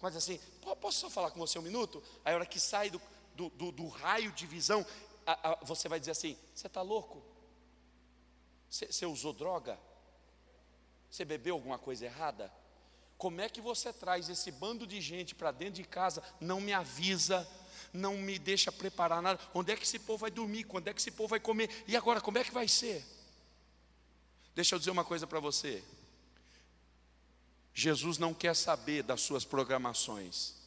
[0.00, 0.40] Mas assim,
[0.80, 2.02] posso só falar com você um minuto?
[2.24, 3.00] Aí a hora que sai do,
[3.38, 4.84] do, do, do raio de visão,
[5.24, 7.22] a, a, você vai dizer assim: você está louco?
[8.68, 9.78] Você usou droga?
[11.08, 12.52] Você bebeu alguma coisa errada?
[13.16, 16.72] Como é que você traz esse bando de gente para dentro de casa, não me
[16.72, 17.48] avisa,
[17.92, 19.40] não me deixa preparar nada.
[19.54, 20.64] Onde é que esse povo vai dormir?
[20.64, 21.84] Quando é que esse povo vai comer?
[21.86, 23.04] E agora, como é que vai ser?
[24.54, 25.82] Deixa eu dizer uma coisa para você.
[27.72, 30.57] Jesus não quer saber das suas programações,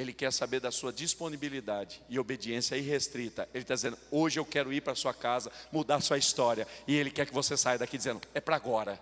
[0.00, 3.46] Ele quer saber da sua disponibilidade e obediência irrestrita.
[3.52, 7.10] Ele está dizendo: hoje eu quero ir para sua casa, mudar sua história, e Ele
[7.10, 8.98] quer que você saia daqui dizendo: é para agora,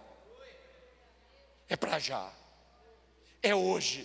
[1.69, 2.29] é para já,
[3.41, 4.05] é hoje.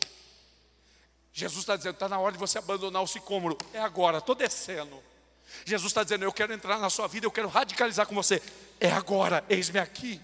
[1.34, 5.02] Jesus está dizendo: está na hora de você abandonar o sicômoro, é agora, estou descendo.
[5.66, 8.40] Jesus está dizendo: eu quero entrar na sua vida, eu quero radicalizar com você,
[8.80, 10.22] é agora, eis-me aqui.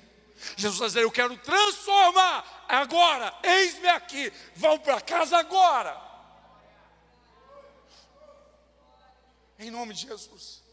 [0.56, 6.09] Jesus está dizendo: Eu quero transformar agora, eis-me aqui, vão para casa agora.
[9.60, 10.64] Em nome de Jesus.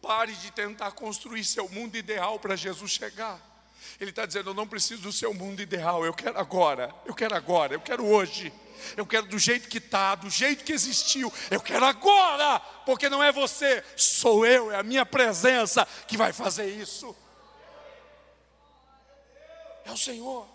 [0.00, 3.40] Pare de tentar construir seu mundo ideal para Jesus chegar.
[4.00, 7.34] Ele está dizendo: Eu não preciso do seu mundo ideal, eu quero agora, eu quero
[7.34, 8.52] agora, eu quero hoje.
[8.96, 11.32] Eu quero do jeito que está, do jeito que existiu.
[11.50, 16.32] Eu quero agora, porque não é você, sou eu, é a minha presença que vai
[16.32, 17.16] fazer isso.
[19.84, 20.46] É o Senhor.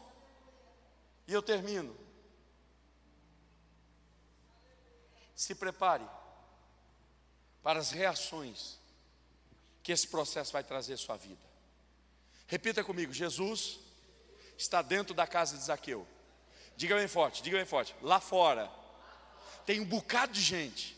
[1.28, 1.94] E eu termino.
[5.36, 6.06] Se prepare
[7.64, 8.78] para as reações
[9.82, 11.42] que esse processo vai trazer à sua vida.
[12.46, 13.80] Repita comigo: Jesus
[14.58, 16.06] está dentro da casa de Zaqueu.
[16.76, 17.96] Diga bem forte, diga bem forte.
[18.02, 18.70] Lá fora
[19.66, 20.98] tem um bocado de gente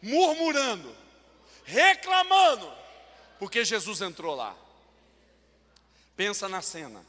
[0.00, 0.94] murmurando,
[1.64, 2.72] reclamando,
[3.38, 4.56] porque Jesus entrou lá.
[6.14, 7.04] Pensa na cena.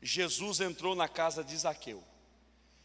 [0.00, 2.02] Jesus entrou na casa de Zaqueu.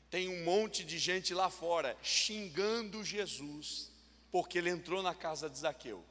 [0.09, 3.91] Tem um monte de gente lá fora xingando Jesus,
[4.31, 6.03] porque ele entrou na casa de Zaqueu.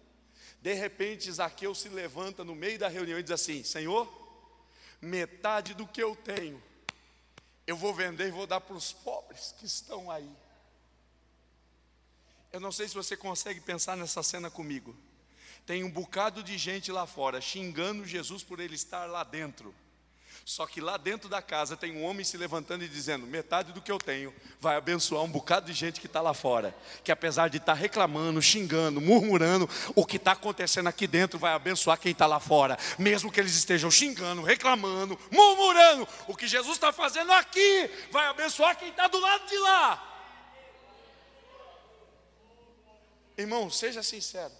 [0.60, 4.08] De repente, Zaqueu se levanta no meio da reunião e diz assim: Senhor,
[5.00, 6.62] metade do que eu tenho,
[7.66, 10.30] eu vou vender e vou dar para os pobres que estão aí.
[12.52, 14.96] Eu não sei se você consegue pensar nessa cena comigo.
[15.66, 19.74] Tem um bocado de gente lá fora xingando Jesus por ele estar lá dentro.
[20.48, 23.82] Só que lá dentro da casa tem um homem se levantando e dizendo: metade do
[23.82, 26.72] que eu tenho vai abençoar um bocado de gente que está lá fora.
[27.02, 31.52] Que apesar de estar tá reclamando, xingando, murmurando, o que está acontecendo aqui dentro vai
[31.52, 32.78] abençoar quem está lá fora.
[32.96, 38.78] Mesmo que eles estejam xingando, reclamando, murmurando, o que Jesus está fazendo aqui vai abençoar
[38.78, 40.12] quem está do lado de lá.
[43.36, 44.54] Irmão, seja sincero.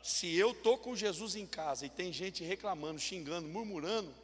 [0.00, 4.14] Se eu estou com Jesus em casa e tem gente reclamando, xingando, murmurando,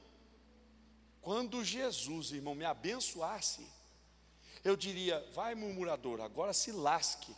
[1.23, 3.67] quando Jesus, irmão, me abençoasse,
[4.65, 7.35] eu diria: vai, murmurador, agora se lasque.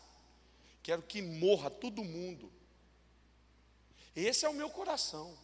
[0.82, 2.50] Quero que morra todo mundo.
[4.16, 5.36] Esse é o meu coração.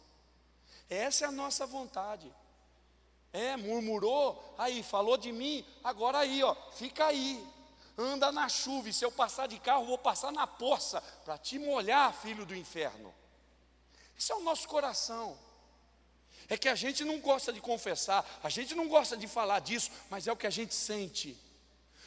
[0.89, 2.31] Essa é a nossa vontade.
[3.31, 7.47] É, murmurou, aí, falou de mim, agora aí, ó, fica aí.
[7.97, 11.59] Anda na chuva, e se eu passar de carro, vou passar na poça, para te
[11.59, 13.13] molhar, filho do inferno.
[14.17, 15.37] Esse é o nosso coração.
[16.51, 19.89] É que a gente não gosta de confessar, a gente não gosta de falar disso,
[20.09, 21.37] mas é o que a gente sente.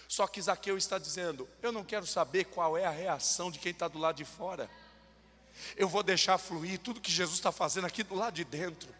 [0.06, 3.72] Só que Zaqueu está dizendo: Eu não quero saber qual é a reação de quem
[3.72, 4.68] está do lado de fora.
[5.78, 8.94] Eu vou deixar fluir tudo que Jesus está fazendo aqui do lado de dentro.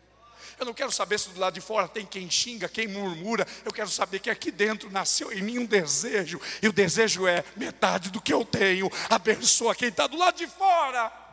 [0.58, 3.46] Eu não quero saber se do lado de fora tem quem xinga, quem murmura.
[3.66, 6.40] Eu quero saber que aqui dentro nasceu em mim um desejo.
[6.62, 8.90] E o desejo é metade do que eu tenho.
[9.10, 11.23] Abençoa quem está do lado de fora.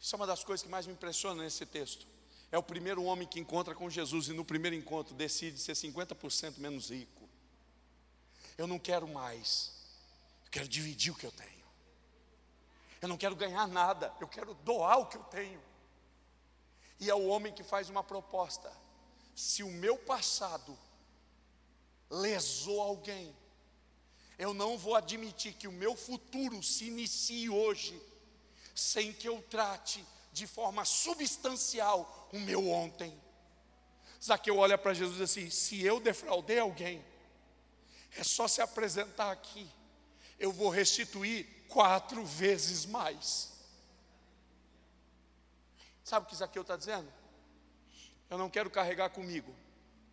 [0.00, 2.06] Isso é uma das coisas que mais me impressiona nesse texto.
[2.50, 6.58] É o primeiro homem que encontra com Jesus e no primeiro encontro decide ser 50%
[6.58, 7.28] menos rico.
[8.56, 9.72] Eu não quero mais,
[10.44, 11.60] eu quero dividir o que eu tenho.
[13.00, 15.60] Eu não quero ganhar nada, eu quero doar o que eu tenho.
[16.98, 18.72] E é o homem que faz uma proposta:
[19.34, 20.76] se o meu passado
[22.10, 23.34] lesou alguém,
[24.38, 28.09] eu não vou admitir que o meu futuro se inicie hoje
[28.80, 33.12] sem que eu trate de forma substancial o meu ontem.
[34.22, 37.04] Zaqueu olha para Jesus e diz assim: se eu defraudei alguém,
[38.16, 39.70] é só se apresentar aqui,
[40.38, 43.52] eu vou restituir quatro vezes mais.
[46.02, 47.10] Sabe o que Zaqueu está dizendo?
[48.28, 49.54] Eu não quero carregar comigo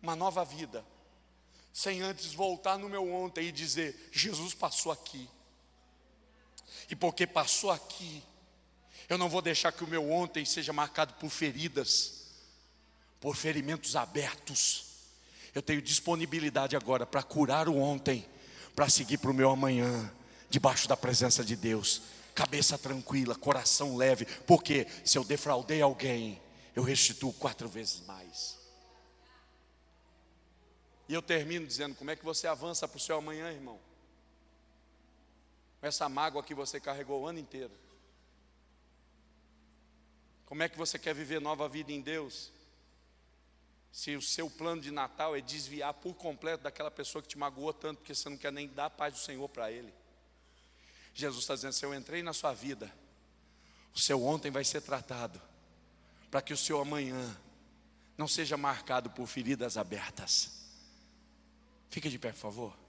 [0.02, 0.84] uma nova vida,
[1.72, 5.28] sem antes voltar no meu ontem e dizer: Jesus passou aqui,
[6.90, 8.22] e porque passou aqui,
[9.08, 12.26] eu não vou deixar que o meu ontem seja marcado por feridas,
[13.20, 14.84] por ferimentos abertos.
[15.54, 18.26] Eu tenho disponibilidade agora para curar o ontem,
[18.76, 20.12] para seguir para o meu amanhã,
[20.50, 22.02] debaixo da presença de Deus.
[22.34, 26.40] Cabeça tranquila, coração leve, porque se eu defraudei alguém,
[26.76, 28.58] eu restituo quatro vezes mais.
[31.08, 33.80] E eu termino dizendo: como é que você avança para o seu amanhã, irmão?
[35.80, 37.72] Com essa mágoa que você carregou o ano inteiro.
[40.48, 42.50] Como é que você quer viver nova vida em Deus?
[43.92, 47.70] Se o seu plano de Natal é desviar por completo daquela pessoa que te magoou
[47.70, 49.92] tanto, porque você não quer nem dar a paz do Senhor para ele.
[51.12, 52.90] Jesus está dizendo: se eu entrei na sua vida,
[53.94, 55.38] o seu ontem vai ser tratado,
[56.30, 57.38] para que o seu amanhã
[58.16, 60.66] não seja marcado por feridas abertas.
[61.90, 62.87] Fica de pé, por favor.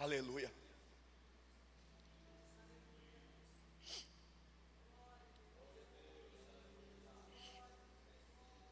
[0.00, 0.50] Aleluia.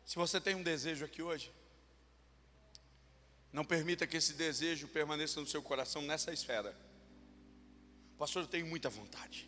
[0.07, 1.53] Se você tem um desejo aqui hoje,
[3.53, 6.75] não permita que esse desejo permaneça no seu coração nessa esfera.
[8.17, 9.47] Pastor, eu tenho muita vontade.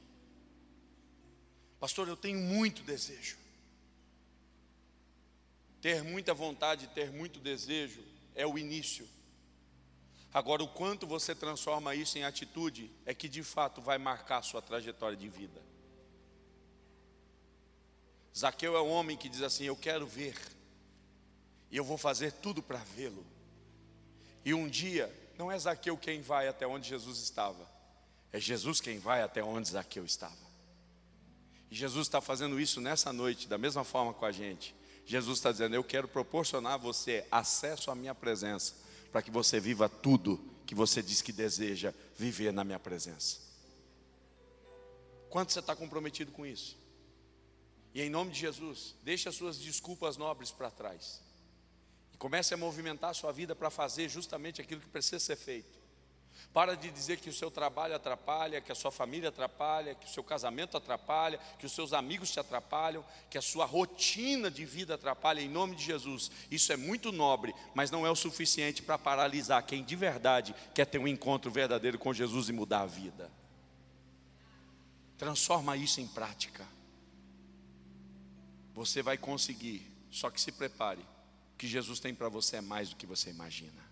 [1.78, 3.38] Pastor, eu tenho muito desejo.
[5.80, 8.04] Ter muita vontade, ter muito desejo
[8.34, 9.08] é o início.
[10.32, 14.42] Agora, o quanto você transforma isso em atitude é que de fato vai marcar a
[14.42, 15.60] sua trajetória de vida.
[18.36, 20.36] Zaqueu é o homem que diz assim: Eu quero ver,
[21.70, 23.26] e eu vou fazer tudo para vê-lo.
[24.44, 27.68] E um dia, não é Zaqueu quem vai até onde Jesus estava,
[28.32, 30.50] é Jesus quem vai até onde Zaqueu estava.
[31.70, 34.74] E Jesus está fazendo isso nessa noite, da mesma forma com a gente.
[35.04, 38.74] Jesus está dizendo: Eu quero proporcionar a você acesso à minha presença,
[39.10, 43.38] para que você viva tudo que você diz que deseja viver na minha presença.
[45.28, 46.78] Quanto você está comprometido com isso?
[47.92, 51.20] E em nome de Jesus, deixe as suas desculpas nobres para trás.
[52.14, 55.79] E comece a movimentar a sua vida para fazer justamente aquilo que precisa ser feito.
[56.52, 60.08] Para de dizer que o seu trabalho atrapalha, que a sua família atrapalha, que o
[60.08, 64.94] seu casamento atrapalha, que os seus amigos te atrapalham, que a sua rotina de vida
[64.94, 66.30] atrapalha, em nome de Jesus.
[66.50, 70.86] Isso é muito nobre, mas não é o suficiente para paralisar quem de verdade quer
[70.86, 73.30] ter um encontro verdadeiro com Jesus e mudar a vida.
[75.16, 76.66] Transforma isso em prática.
[78.74, 81.02] Você vai conseguir, só que se prepare.
[81.54, 83.89] O que Jesus tem para você é mais do que você imagina.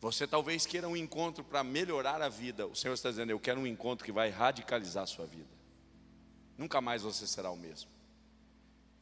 [0.00, 2.66] Você talvez queira um encontro para melhorar a vida.
[2.66, 5.48] O Senhor está dizendo: Eu quero um encontro que vai radicalizar a sua vida.
[6.56, 7.90] Nunca mais você será o mesmo.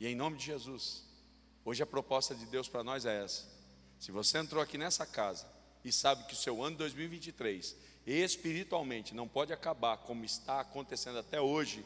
[0.00, 1.04] E em nome de Jesus,
[1.64, 3.44] hoje a proposta de Deus para nós é essa.
[3.98, 5.46] Se você entrou aqui nessa casa
[5.84, 7.76] e sabe que o seu ano 2023
[8.06, 11.84] espiritualmente não pode acabar como está acontecendo até hoje,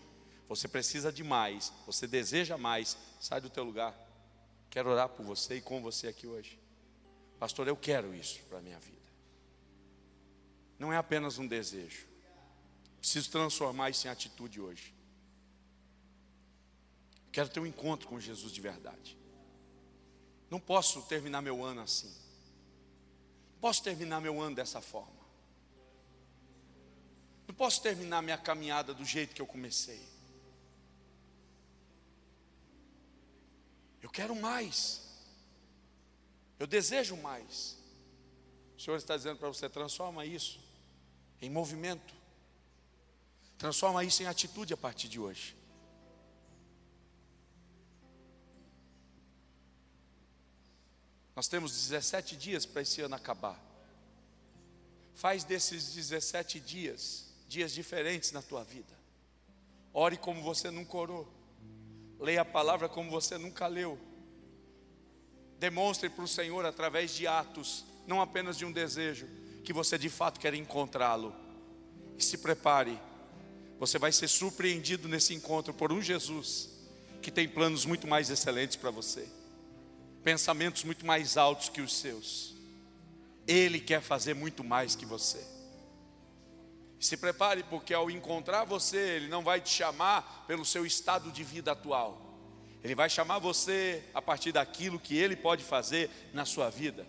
[0.48, 3.94] você precisa de mais, você deseja mais, sai do teu lugar.
[4.68, 6.58] Quero orar por você e com você aqui hoje.
[7.38, 8.99] Pastor, eu quero isso para a minha vida
[10.80, 12.08] não é apenas um desejo.
[12.98, 14.94] Preciso transformar isso em atitude hoje.
[17.30, 19.16] Quero ter um encontro com Jesus de verdade.
[20.48, 22.08] Não posso terminar meu ano assim.
[23.52, 25.20] Não posso terminar meu ano dessa forma.
[27.46, 30.08] Não posso terminar minha caminhada do jeito que eu comecei.
[34.00, 35.06] Eu quero mais.
[36.58, 37.76] Eu desejo mais.
[38.78, 40.69] O Senhor está dizendo para você: transforma isso
[41.40, 42.14] em movimento.
[43.58, 45.56] Transforma isso em atitude a partir de hoje.
[51.34, 53.58] Nós temos 17 dias para esse ano acabar.
[55.14, 58.98] Faz desses 17 dias, dias diferentes na tua vida.
[59.92, 61.28] Ore como você nunca orou.
[62.18, 63.98] Leia a palavra como você nunca leu.
[65.58, 69.26] Demonstre para o Senhor através de atos, não apenas de um desejo,
[69.64, 71.34] que você de fato quer encontrá-lo.
[72.18, 72.98] E se prepare,
[73.78, 76.70] você vai ser surpreendido nesse encontro por um Jesus
[77.22, 79.28] que tem planos muito mais excelentes para você,
[80.24, 82.54] pensamentos muito mais altos que os seus.
[83.46, 85.44] Ele quer fazer muito mais que você.
[86.98, 91.42] Se prepare, porque ao encontrar você, Ele não vai te chamar pelo seu estado de
[91.42, 92.20] vida atual.
[92.84, 97.06] Ele vai chamar você a partir daquilo que Ele pode fazer na sua vida.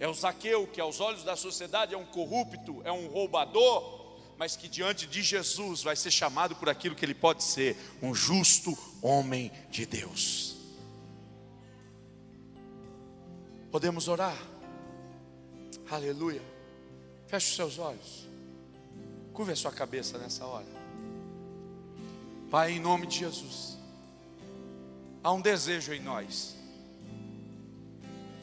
[0.00, 4.56] É o Zaqueu que, aos olhos da sociedade, é um corrupto, é um roubador, mas
[4.56, 8.76] que diante de Jesus vai ser chamado por aquilo que ele pode ser: um justo
[9.02, 10.56] homem de Deus.
[13.70, 14.36] Podemos orar?
[15.90, 16.42] Aleluia.
[17.26, 18.28] Feche os seus olhos.
[19.34, 20.66] Curve a sua cabeça nessa hora.
[22.50, 23.76] Pai, em nome de Jesus,
[25.22, 26.56] há um desejo em nós.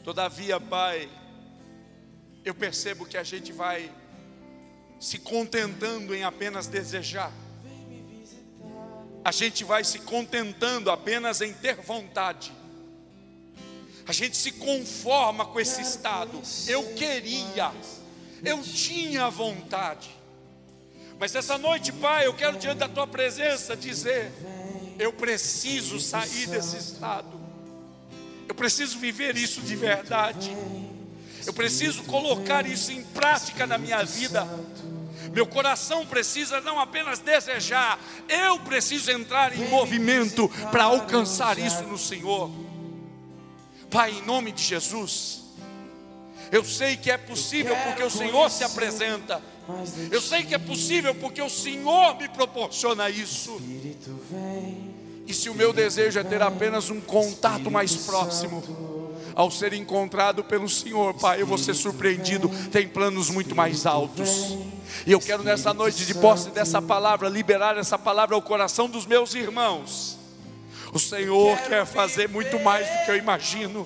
[0.04, 1.10] Todavia, Pai,
[2.46, 3.92] eu percebo que a gente vai
[5.00, 7.32] se contentando em apenas desejar.
[9.24, 12.54] A gente vai se contentando apenas em ter vontade.
[14.08, 16.40] A gente se conforma com esse estado.
[16.68, 17.72] Eu queria,
[18.44, 20.16] eu tinha vontade.
[21.20, 24.32] Mas essa noite, Pai, eu quero diante da tua presença dizer:
[25.00, 27.42] eu preciso sair desse estado.
[28.48, 30.56] Eu preciso viver isso de verdade.
[31.46, 34.48] Eu preciso colocar isso em prática na minha vida.
[35.34, 41.98] Meu coração precisa não apenas desejar, eu preciso entrar em movimento para alcançar isso no
[41.98, 42.50] Senhor.
[43.90, 45.44] Pai, em nome de Jesus,
[46.52, 49.42] eu sei que é possível porque o Senhor se apresenta.
[50.12, 53.60] Eu sei que é possível porque o Senhor me proporciona isso.
[55.28, 58.64] E se o meu desejo é ter apenas um contato mais próximo,
[59.36, 62.50] ao ser encontrado pelo Senhor, Pai, eu vou ser surpreendido.
[62.72, 64.58] Tem planos muito mais altos.
[65.06, 69.06] E eu quero nessa noite, de posse dessa palavra, liberar essa palavra ao coração dos
[69.06, 70.18] meus irmãos.
[70.94, 73.86] O Senhor quer fazer muito mais do que eu imagino.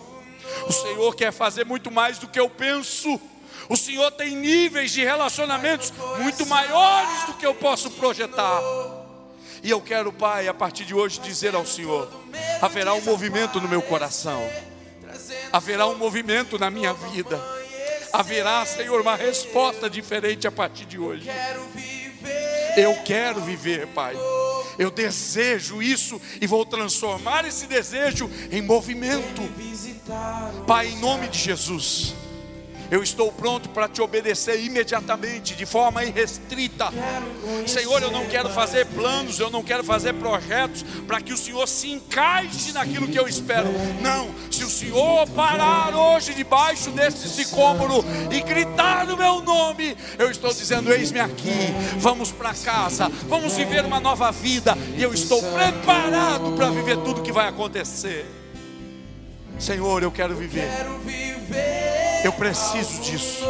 [0.68, 3.20] O Senhor quer fazer muito mais do que eu penso.
[3.68, 8.62] O Senhor tem níveis de relacionamentos muito maiores do que eu posso projetar.
[9.64, 12.10] E eu quero, Pai, a partir de hoje dizer ao Senhor:
[12.62, 14.42] haverá um movimento no meu coração,
[15.52, 17.42] haverá um movimento na minha vida,
[18.14, 21.30] haverá, Senhor, uma resposta diferente a partir de hoje.
[22.76, 24.16] Eu quero viver, Pai.
[24.78, 29.42] Eu desejo isso e vou transformar esse desejo em movimento.
[30.66, 32.14] Pai, em nome de Jesus.
[32.92, 36.90] Eu estou pronto para te obedecer imediatamente, de forma irrestrita.
[37.68, 41.68] Senhor, eu não quero fazer planos, eu não quero fazer projetos para que o Senhor
[41.68, 43.68] se encaixe naquilo que eu espero.
[44.02, 50.32] Não, se o Senhor parar hoje debaixo desse sicômoro e gritar no meu nome, eu
[50.32, 55.42] estou dizendo: Eis-me aqui, vamos para casa, vamos viver uma nova vida, e eu estou
[55.44, 58.39] preparado para viver tudo que vai acontecer.
[59.60, 60.70] Senhor, eu quero viver.
[62.24, 63.46] Eu preciso disso.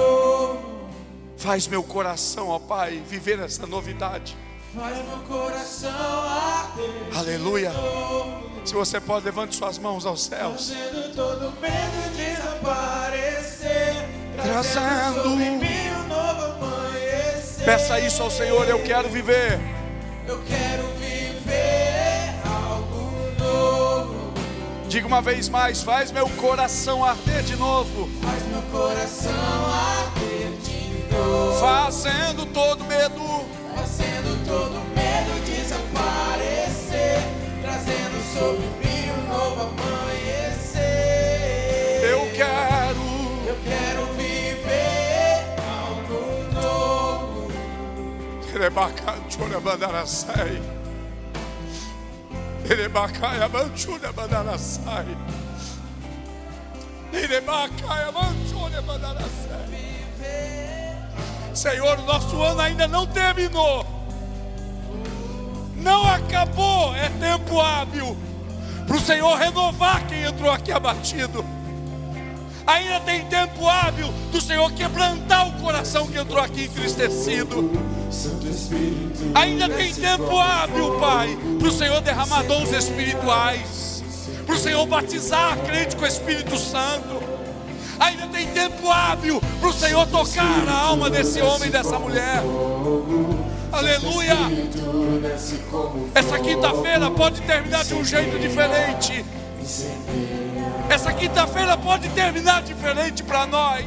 [1.38, 4.36] Faz meu coração, ó Pai, viver essa novidade.
[4.76, 7.18] Faz meu coração arder.
[7.18, 7.72] Aleluia.
[8.66, 10.74] Se você pode, levante suas mãos aos céus.
[11.16, 13.96] Todo medo desaparecer.
[14.36, 15.24] Trazendo.
[15.24, 17.66] sobre mim um novo amanhecer.
[17.66, 19.60] Peça isso ao Senhor, eu quero viver.
[20.28, 21.89] Eu quero viver
[24.90, 28.10] Diga uma vez mais, faz meu coração arder de novo.
[28.24, 31.60] Faz meu coração arder de novo.
[31.60, 33.46] Fazendo todo medo.
[33.76, 37.22] Fazendo todo medo desaparecer.
[37.62, 40.82] Trazendo sobre mim um novo amanhecer.
[42.10, 43.06] Eu quero.
[43.48, 46.20] Eu quero viver algo
[46.52, 47.52] novo.
[48.52, 50.79] Terebacachura bandarasai.
[52.70, 55.18] Terebacaia manchura bandarasai.
[57.12, 59.90] Terebacaia manchura bandarasai.
[61.52, 63.84] Senhor, o nosso ano ainda não terminou.
[65.78, 66.96] Não acabou.
[66.96, 68.16] É tempo hábil
[68.86, 71.44] para o Senhor renovar quem entrou aqui abatido.
[72.70, 77.72] Ainda tem tempo hábil do Senhor quebrantar o coração que entrou aqui entristecido.
[79.34, 84.04] Ainda tem tempo hábil, Pai, para o Senhor derramar dons espirituais,
[84.46, 87.24] para o Senhor batizar a crente com o Espírito Santo.
[88.00, 92.44] Ainda tem tempo hábil para o Senhor tocar a alma desse homem e dessa mulher.
[93.72, 94.38] Aleluia!
[95.72, 99.26] Como Essa quinta-feira pode terminar de um jeito diferente.
[100.90, 103.86] Essa quinta-feira pode terminar diferente para nós.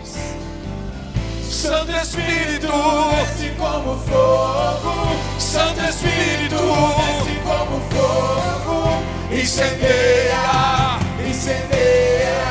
[1.43, 2.69] Santo Espírito,
[3.17, 5.17] desce como fogo.
[5.39, 9.03] Santo Espírito, Desce como fogo.
[9.31, 10.99] incendeia.
[11.29, 12.43] Incendeia.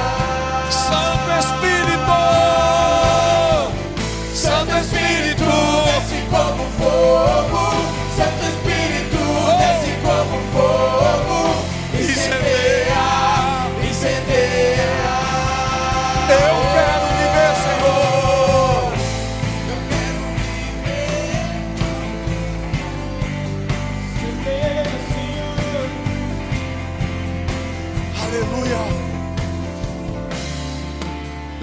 [0.69, 1.70] Santo Espírito,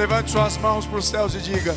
[0.08, 1.76] Levante suas mãos para os céus e diga: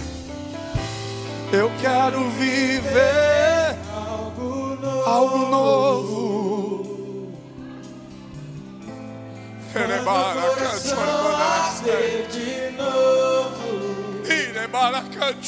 [1.52, 5.04] Eu quero viver Algo novo.
[5.06, 7.32] algo novo.
[12.32, 13.92] De novo.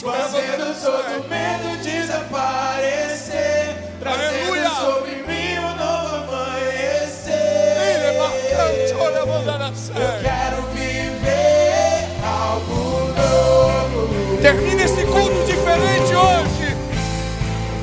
[0.03, 3.77] Fazendo todo medo desaparecer.
[4.01, 4.69] Trazendo Aleluia.
[4.71, 7.33] sobre mim um novo amanhecer.
[9.95, 10.52] Eu quero
[14.43, 16.75] Termina esse culto diferente hoje.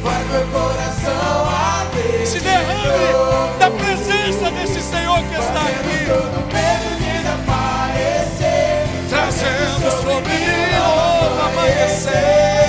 [0.02, 2.26] Faz meu coração arder.
[2.26, 6.04] Se de derrame da presença desse Senhor que está aqui.
[6.06, 8.84] todo medo desaparecer.
[9.08, 12.59] Trazendo sobre mim novo amanhecer.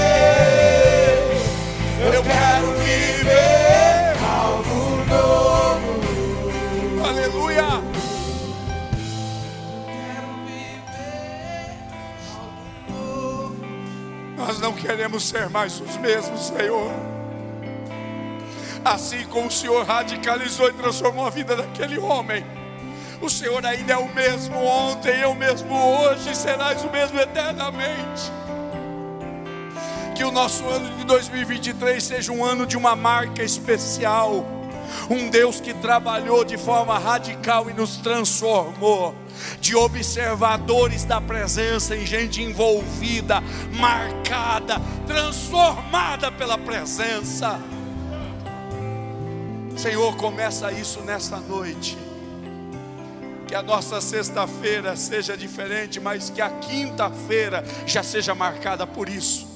[14.62, 16.92] Não queremos ser mais os mesmos, Senhor.
[18.86, 22.46] Assim como o Senhor radicalizou e transformou a vida daquele homem,
[23.20, 28.32] o Senhor ainda é o mesmo ontem, eu mesmo hoje, e serás o mesmo eternamente.
[30.16, 34.61] Que o nosso ano de 2023 seja um ano de uma marca especial.
[35.10, 39.16] Um Deus que trabalhou de forma radical e nos transformou
[39.60, 43.42] de observadores da presença em gente envolvida,
[43.74, 44.76] marcada,
[45.08, 47.60] transformada pela presença.
[49.76, 51.98] Senhor, começa isso nessa noite.
[53.48, 59.48] Que a nossa sexta-feira seja diferente, mas que a quinta-feira já seja marcada por isso.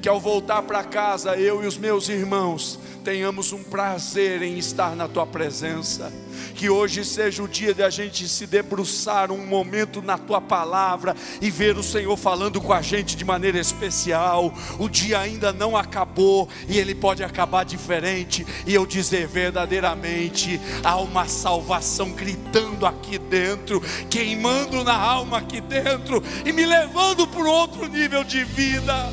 [0.00, 4.94] Que ao voltar para casa, eu e os meus irmãos tenhamos um prazer em estar
[4.94, 6.12] na tua presença.
[6.54, 11.16] Que hoje seja o dia de a gente se debruçar um momento na tua palavra
[11.40, 14.52] e ver o Senhor falando com a gente de maneira especial.
[14.78, 18.46] O dia ainda não acabou e ele pode acabar diferente.
[18.66, 23.80] E eu dizer verdadeiramente: há uma salvação gritando aqui dentro,
[24.10, 29.10] queimando na alma aqui dentro e me levando para outro nível de vida.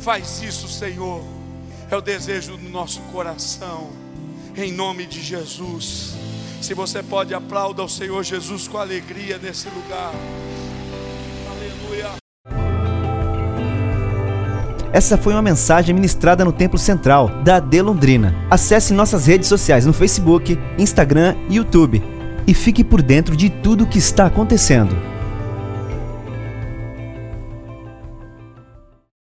[0.00, 1.39] Faz isso, Senhor.
[1.90, 3.90] É o desejo do nosso coração.
[4.56, 6.14] Em nome de Jesus.
[6.62, 10.12] Se você pode, aplauda o Senhor Jesus com alegria nesse lugar.
[11.50, 12.10] Aleluia.
[14.92, 18.36] Essa foi uma mensagem ministrada no Templo Central da AD Londrina.
[18.48, 22.00] Acesse nossas redes sociais no Facebook, Instagram e YouTube.
[22.46, 25.09] E fique por dentro de tudo o que está acontecendo.